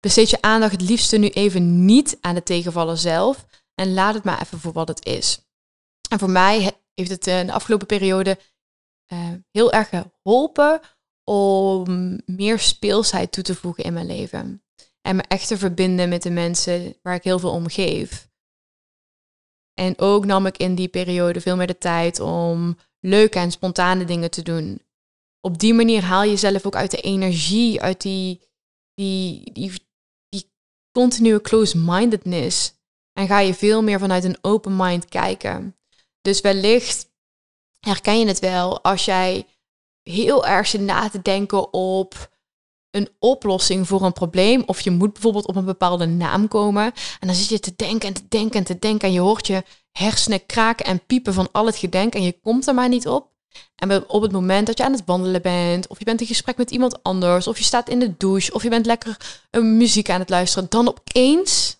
Besteed 0.00 0.30
je 0.30 0.42
aandacht 0.42 0.72
het 0.72 0.88
liefste 0.88 1.16
nu 1.16 1.28
even 1.28 1.84
niet 1.84 2.18
aan 2.20 2.34
de 2.34 2.42
tegenvallen 2.42 2.98
zelf 2.98 3.46
en 3.74 3.94
laat 3.94 4.14
het 4.14 4.24
maar 4.24 4.40
even 4.40 4.60
voor 4.60 4.72
wat 4.72 4.88
het 4.88 5.06
is. 5.06 5.40
En 6.08 6.18
voor 6.18 6.30
mij 6.30 6.72
heeft 6.94 7.10
het 7.10 7.26
in 7.26 7.46
de 7.46 7.52
afgelopen 7.52 7.86
periode 7.86 8.38
uh, 9.12 9.30
heel 9.50 9.72
erg 9.72 9.88
geholpen 9.88 10.80
om 11.24 12.20
meer 12.26 12.58
speelsheid 12.58 13.32
toe 13.32 13.44
te 13.44 13.54
voegen 13.54 13.84
in 13.84 13.92
mijn 13.92 14.06
leven. 14.06 14.62
En 15.00 15.16
me 15.16 15.22
echt 15.22 15.48
te 15.48 15.58
verbinden 15.58 16.08
met 16.08 16.22
de 16.22 16.30
mensen 16.30 16.96
waar 17.02 17.14
ik 17.14 17.24
heel 17.24 17.38
veel 17.38 17.50
om 17.50 17.68
geef. 17.68 18.28
En 19.74 19.98
ook 19.98 20.24
nam 20.24 20.46
ik 20.46 20.56
in 20.56 20.74
die 20.74 20.88
periode 20.88 21.40
veel 21.40 21.56
meer 21.56 21.66
de 21.66 21.78
tijd 21.78 22.20
om 22.20 22.76
leuke 23.00 23.38
en 23.38 23.50
spontane 23.50 24.04
dingen 24.04 24.30
te 24.30 24.42
doen. 24.42 24.82
Op 25.40 25.58
die 25.58 25.74
manier 25.74 26.02
haal 26.02 26.22
je 26.22 26.30
jezelf 26.30 26.66
ook 26.66 26.76
uit 26.76 26.90
de 26.90 27.00
energie, 27.00 27.80
uit 27.80 28.00
die, 28.00 28.40
die, 28.94 29.52
die, 29.52 29.72
die 30.28 30.52
continue 30.92 31.40
close-mindedness. 31.40 32.74
En 33.12 33.26
ga 33.26 33.38
je 33.38 33.54
veel 33.54 33.82
meer 33.82 33.98
vanuit 33.98 34.24
een 34.24 34.38
open 34.40 34.76
mind 34.76 35.08
kijken. 35.08 35.76
Dus 36.20 36.40
wellicht 36.40 37.12
herken 37.80 38.18
je 38.18 38.26
het 38.26 38.38
wel 38.38 38.82
als 38.82 39.04
jij 39.04 39.46
heel 40.04 40.46
erg 40.46 40.66
zit 40.66 40.80
na 40.80 41.08
te 41.08 41.22
denken 41.22 41.72
op 41.72 42.32
een 42.90 43.08
oplossing 43.18 43.88
voor 43.88 44.02
een 44.02 44.12
probleem. 44.12 44.62
Of 44.66 44.80
je 44.80 44.90
moet 44.90 45.12
bijvoorbeeld 45.12 45.46
op 45.46 45.56
een 45.56 45.64
bepaalde 45.64 46.06
naam 46.06 46.48
komen. 46.48 46.84
En 47.20 47.26
dan 47.26 47.34
zit 47.36 47.48
je 47.48 47.60
te 47.60 47.72
denken 47.76 48.08
en 48.08 48.14
te 48.14 48.28
denken 48.28 48.58
en 48.58 48.64
te 48.64 48.78
denken. 48.78 49.08
En 49.08 49.14
je 49.14 49.20
hoort 49.20 49.46
je 49.46 49.62
hersenen 49.92 50.46
kraken 50.46 50.86
en 50.86 51.06
piepen 51.06 51.34
van 51.34 51.48
al 51.52 51.66
het 51.66 51.76
gedenk. 51.76 52.14
En 52.14 52.22
je 52.22 52.40
komt 52.40 52.66
er 52.66 52.74
maar 52.74 52.88
niet 52.88 53.08
op. 53.08 53.32
En 53.74 54.08
op 54.08 54.22
het 54.22 54.32
moment 54.32 54.66
dat 54.66 54.78
je 54.78 54.84
aan 54.84 54.92
het 54.92 55.04
wandelen 55.04 55.42
bent, 55.42 55.86
of 55.86 55.98
je 55.98 56.04
bent 56.04 56.20
in 56.20 56.26
gesprek 56.26 56.56
met 56.56 56.70
iemand 56.70 57.02
anders, 57.02 57.46
of 57.46 57.58
je 57.58 57.64
staat 57.64 57.88
in 57.88 57.98
de 57.98 58.16
douche, 58.16 58.54
of 58.54 58.62
je 58.62 58.68
bent 58.68 58.86
lekker 58.86 59.16
een 59.50 59.76
muziek 59.76 60.10
aan 60.10 60.20
het 60.20 60.28
luisteren, 60.28 60.68
dan 60.68 60.88
opeens 60.88 61.76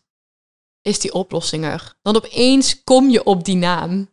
is 0.83 1.01
die 1.01 1.15
oplossing 1.15 1.65
er. 1.65 1.95
Dan 2.03 2.17
opeens 2.17 2.85
kom 2.85 3.11
je 3.11 3.25
op 3.25 3.45
die 3.45 3.57
naam. 3.57 4.09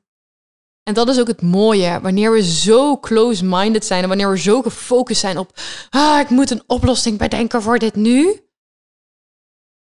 En 0.83 0.93
dat 0.93 1.07
is 1.09 1.19
ook 1.19 1.27
het 1.27 1.41
mooie. 1.41 1.99
Wanneer 2.01 2.31
we 2.31 2.43
zo 2.43 2.97
close-minded 2.97 3.85
zijn 3.85 4.01
en 4.01 4.07
wanneer 4.07 4.29
we 4.29 4.39
zo 4.39 4.61
gefocust 4.61 5.19
zijn 5.19 5.37
op, 5.37 5.59
ah, 5.89 6.19
ik 6.19 6.29
moet 6.29 6.49
een 6.49 6.63
oplossing 6.67 7.17
bedenken 7.17 7.61
voor 7.61 7.79
dit 7.79 7.95
nu. 7.95 8.45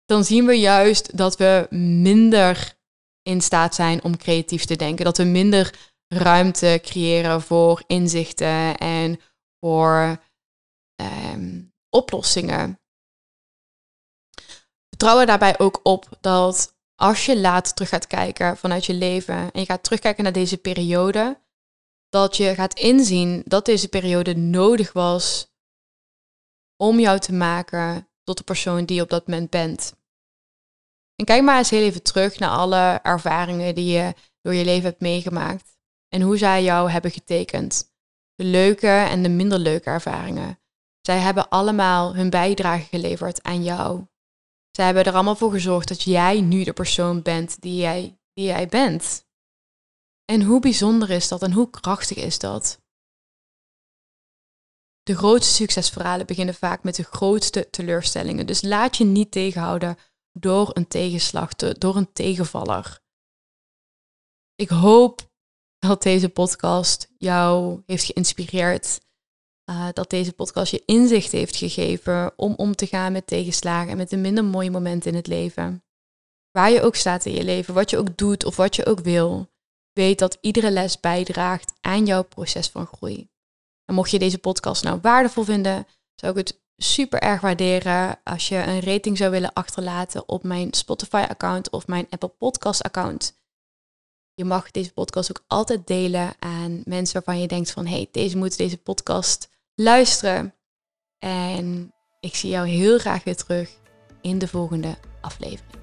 Dan 0.05 0.23
zien 0.23 0.45
we 0.45 0.53
juist 0.53 1.17
dat 1.17 1.37
we 1.37 1.67
minder 1.69 2.77
in 3.21 3.41
staat 3.41 3.75
zijn 3.75 4.03
om 4.03 4.17
creatief 4.17 4.65
te 4.65 4.75
denken. 4.75 5.05
Dat 5.05 5.17
we 5.17 5.23
minder 5.23 5.93
ruimte 6.07 6.79
creëren 6.81 7.41
voor 7.41 7.83
inzichten 7.87 8.77
en 8.77 9.19
voor 9.59 10.21
ehm, 10.95 11.61
oplossingen. 11.89 12.79
Vertrouw 14.89 15.19
er 15.19 15.25
daarbij 15.25 15.59
ook 15.59 15.79
op 15.83 16.17
dat 16.21 16.76
als 16.99 17.25
je 17.25 17.39
later 17.39 17.73
terug 17.73 17.89
gaat 17.89 18.07
kijken 18.07 18.57
vanuit 18.57 18.85
je 18.85 18.93
leven 18.93 19.51
en 19.51 19.59
je 19.59 19.65
gaat 19.65 19.83
terugkijken 19.83 20.23
naar 20.23 20.33
deze 20.33 20.57
periode, 20.57 21.41
dat 22.09 22.37
je 22.37 22.55
gaat 22.55 22.79
inzien 22.79 23.41
dat 23.45 23.65
deze 23.65 23.87
periode 23.87 24.35
nodig 24.35 24.93
was 24.93 25.51
om 26.75 26.99
jou 26.99 27.19
te 27.19 27.33
maken 27.33 28.09
tot 28.23 28.37
de 28.37 28.43
persoon 28.43 28.85
die 28.85 28.95
je 28.95 29.01
op 29.01 29.09
dat 29.09 29.27
moment 29.27 29.49
bent. 29.49 29.93
En 31.15 31.25
kijk 31.25 31.43
maar 31.43 31.57
eens 31.57 31.69
heel 31.69 31.83
even 31.83 32.03
terug 32.03 32.39
naar 32.39 32.49
alle 32.49 32.99
ervaringen 33.03 33.75
die 33.75 33.91
je 33.91 34.13
door 34.41 34.53
je 34.53 34.65
leven 34.65 34.89
hebt 34.89 35.01
meegemaakt 35.01 35.77
en 36.09 36.21
hoe 36.21 36.37
zij 36.37 36.63
jou 36.63 36.89
hebben 36.89 37.11
getekend. 37.11 37.91
De 38.35 38.43
leuke 38.43 38.87
en 38.87 39.23
de 39.23 39.29
minder 39.29 39.59
leuke 39.59 39.89
ervaringen. 39.89 40.59
Zij 41.01 41.17
hebben 41.17 41.49
allemaal 41.49 42.15
hun 42.15 42.29
bijdrage 42.29 42.83
geleverd 42.83 43.43
aan 43.43 43.63
jou. 43.63 44.07
Ze 44.77 44.83
hebben 44.83 45.05
er 45.05 45.13
allemaal 45.13 45.35
voor 45.35 45.51
gezorgd 45.51 45.87
dat 45.87 46.03
jij 46.03 46.41
nu 46.41 46.63
de 46.63 46.73
persoon 46.73 47.21
bent 47.21 47.61
die 47.61 47.75
jij, 47.75 48.19
die 48.33 48.45
jij 48.45 48.67
bent. 48.67 49.25
En 50.25 50.41
hoe 50.41 50.59
bijzonder 50.59 51.09
is 51.09 51.27
dat 51.27 51.41
en 51.41 51.51
hoe 51.51 51.69
krachtig 51.69 52.17
is 52.17 52.39
dat? 52.39 52.81
De 55.03 55.15
grootste 55.15 55.53
succesverhalen 55.53 56.25
beginnen 56.25 56.55
vaak 56.55 56.83
met 56.83 56.95
de 56.95 57.03
grootste 57.03 57.69
teleurstellingen. 57.69 58.45
Dus 58.45 58.61
laat 58.61 58.97
je 58.97 59.03
niet 59.03 59.31
tegenhouden 59.31 59.97
door 60.31 60.69
een 60.73 60.87
tegenslag, 60.87 61.55
door 61.55 61.95
een 61.95 62.13
tegenvaller. 62.13 62.99
Ik 64.55 64.69
hoop 64.69 65.31
dat 65.79 66.03
deze 66.03 66.29
podcast 66.29 67.13
jou 67.17 67.81
heeft 67.85 68.03
geïnspireerd 68.03 68.99
uh, 69.69 69.87
dat 69.93 70.09
deze 70.09 70.33
podcast 70.33 70.71
je 70.71 70.83
inzicht 70.85 71.31
heeft 71.31 71.55
gegeven 71.55 72.33
om 72.35 72.53
om 72.57 72.75
te 72.75 72.87
gaan 72.87 73.11
met 73.11 73.27
tegenslagen 73.27 73.91
en 73.91 73.97
met 73.97 74.09
de 74.09 74.17
minder 74.17 74.45
mooie 74.45 74.71
momenten 74.71 75.11
in 75.11 75.17
het 75.17 75.27
leven. 75.27 75.83
Waar 76.51 76.71
je 76.71 76.81
ook 76.81 76.95
staat 76.95 77.25
in 77.25 77.33
je 77.33 77.43
leven, 77.43 77.73
wat 77.73 77.89
je 77.89 77.97
ook 77.97 78.17
doet 78.17 78.45
of 78.45 78.55
wat 78.55 78.75
je 78.75 78.85
ook 78.85 78.99
wil, 78.99 79.49
weet 79.93 80.19
dat 80.19 80.37
iedere 80.41 80.71
les 80.71 80.99
bijdraagt 80.99 81.73
aan 81.81 82.05
jouw 82.05 82.23
proces 82.23 82.67
van 82.67 82.85
groei. 82.85 83.29
En 83.85 83.95
mocht 83.95 84.11
je 84.11 84.19
deze 84.19 84.37
podcast 84.37 84.83
nou 84.83 84.99
waardevol 85.01 85.43
vinden, 85.43 85.87
zou 86.15 86.31
ik 86.31 86.47
het 86.47 86.59
super 86.77 87.21
erg 87.21 87.41
waarderen 87.41 88.19
als 88.23 88.47
je 88.47 88.55
een 88.55 88.81
rating 88.81 89.17
zou 89.17 89.31
willen 89.31 89.53
achterlaten 89.53 90.29
op 90.29 90.43
mijn 90.43 90.73
Spotify-account 90.73 91.69
of 91.69 91.87
mijn 91.87 92.07
Apple 92.09 92.29
Podcast-account. 92.29 93.37
Je 94.33 94.45
mag 94.45 94.71
deze 94.71 94.93
podcast 94.93 95.29
ook 95.29 95.43
altijd 95.47 95.87
delen 95.87 96.35
aan 96.39 96.81
mensen 96.85 97.13
waarvan 97.13 97.41
je 97.41 97.47
denkt 97.47 97.71
van 97.71 97.85
hey, 97.85 98.07
deze 98.11 98.37
moet 98.37 98.57
deze 98.57 98.77
podcast 98.77 99.49
luisteren. 99.77 100.53
En 101.19 101.93
ik 102.19 102.35
zie 102.35 102.49
jou 102.49 102.67
heel 102.67 102.97
graag 102.97 103.23
weer 103.23 103.35
terug 103.35 103.69
in 104.21 104.37
de 104.37 104.47
volgende 104.47 104.97
aflevering. 105.21 105.76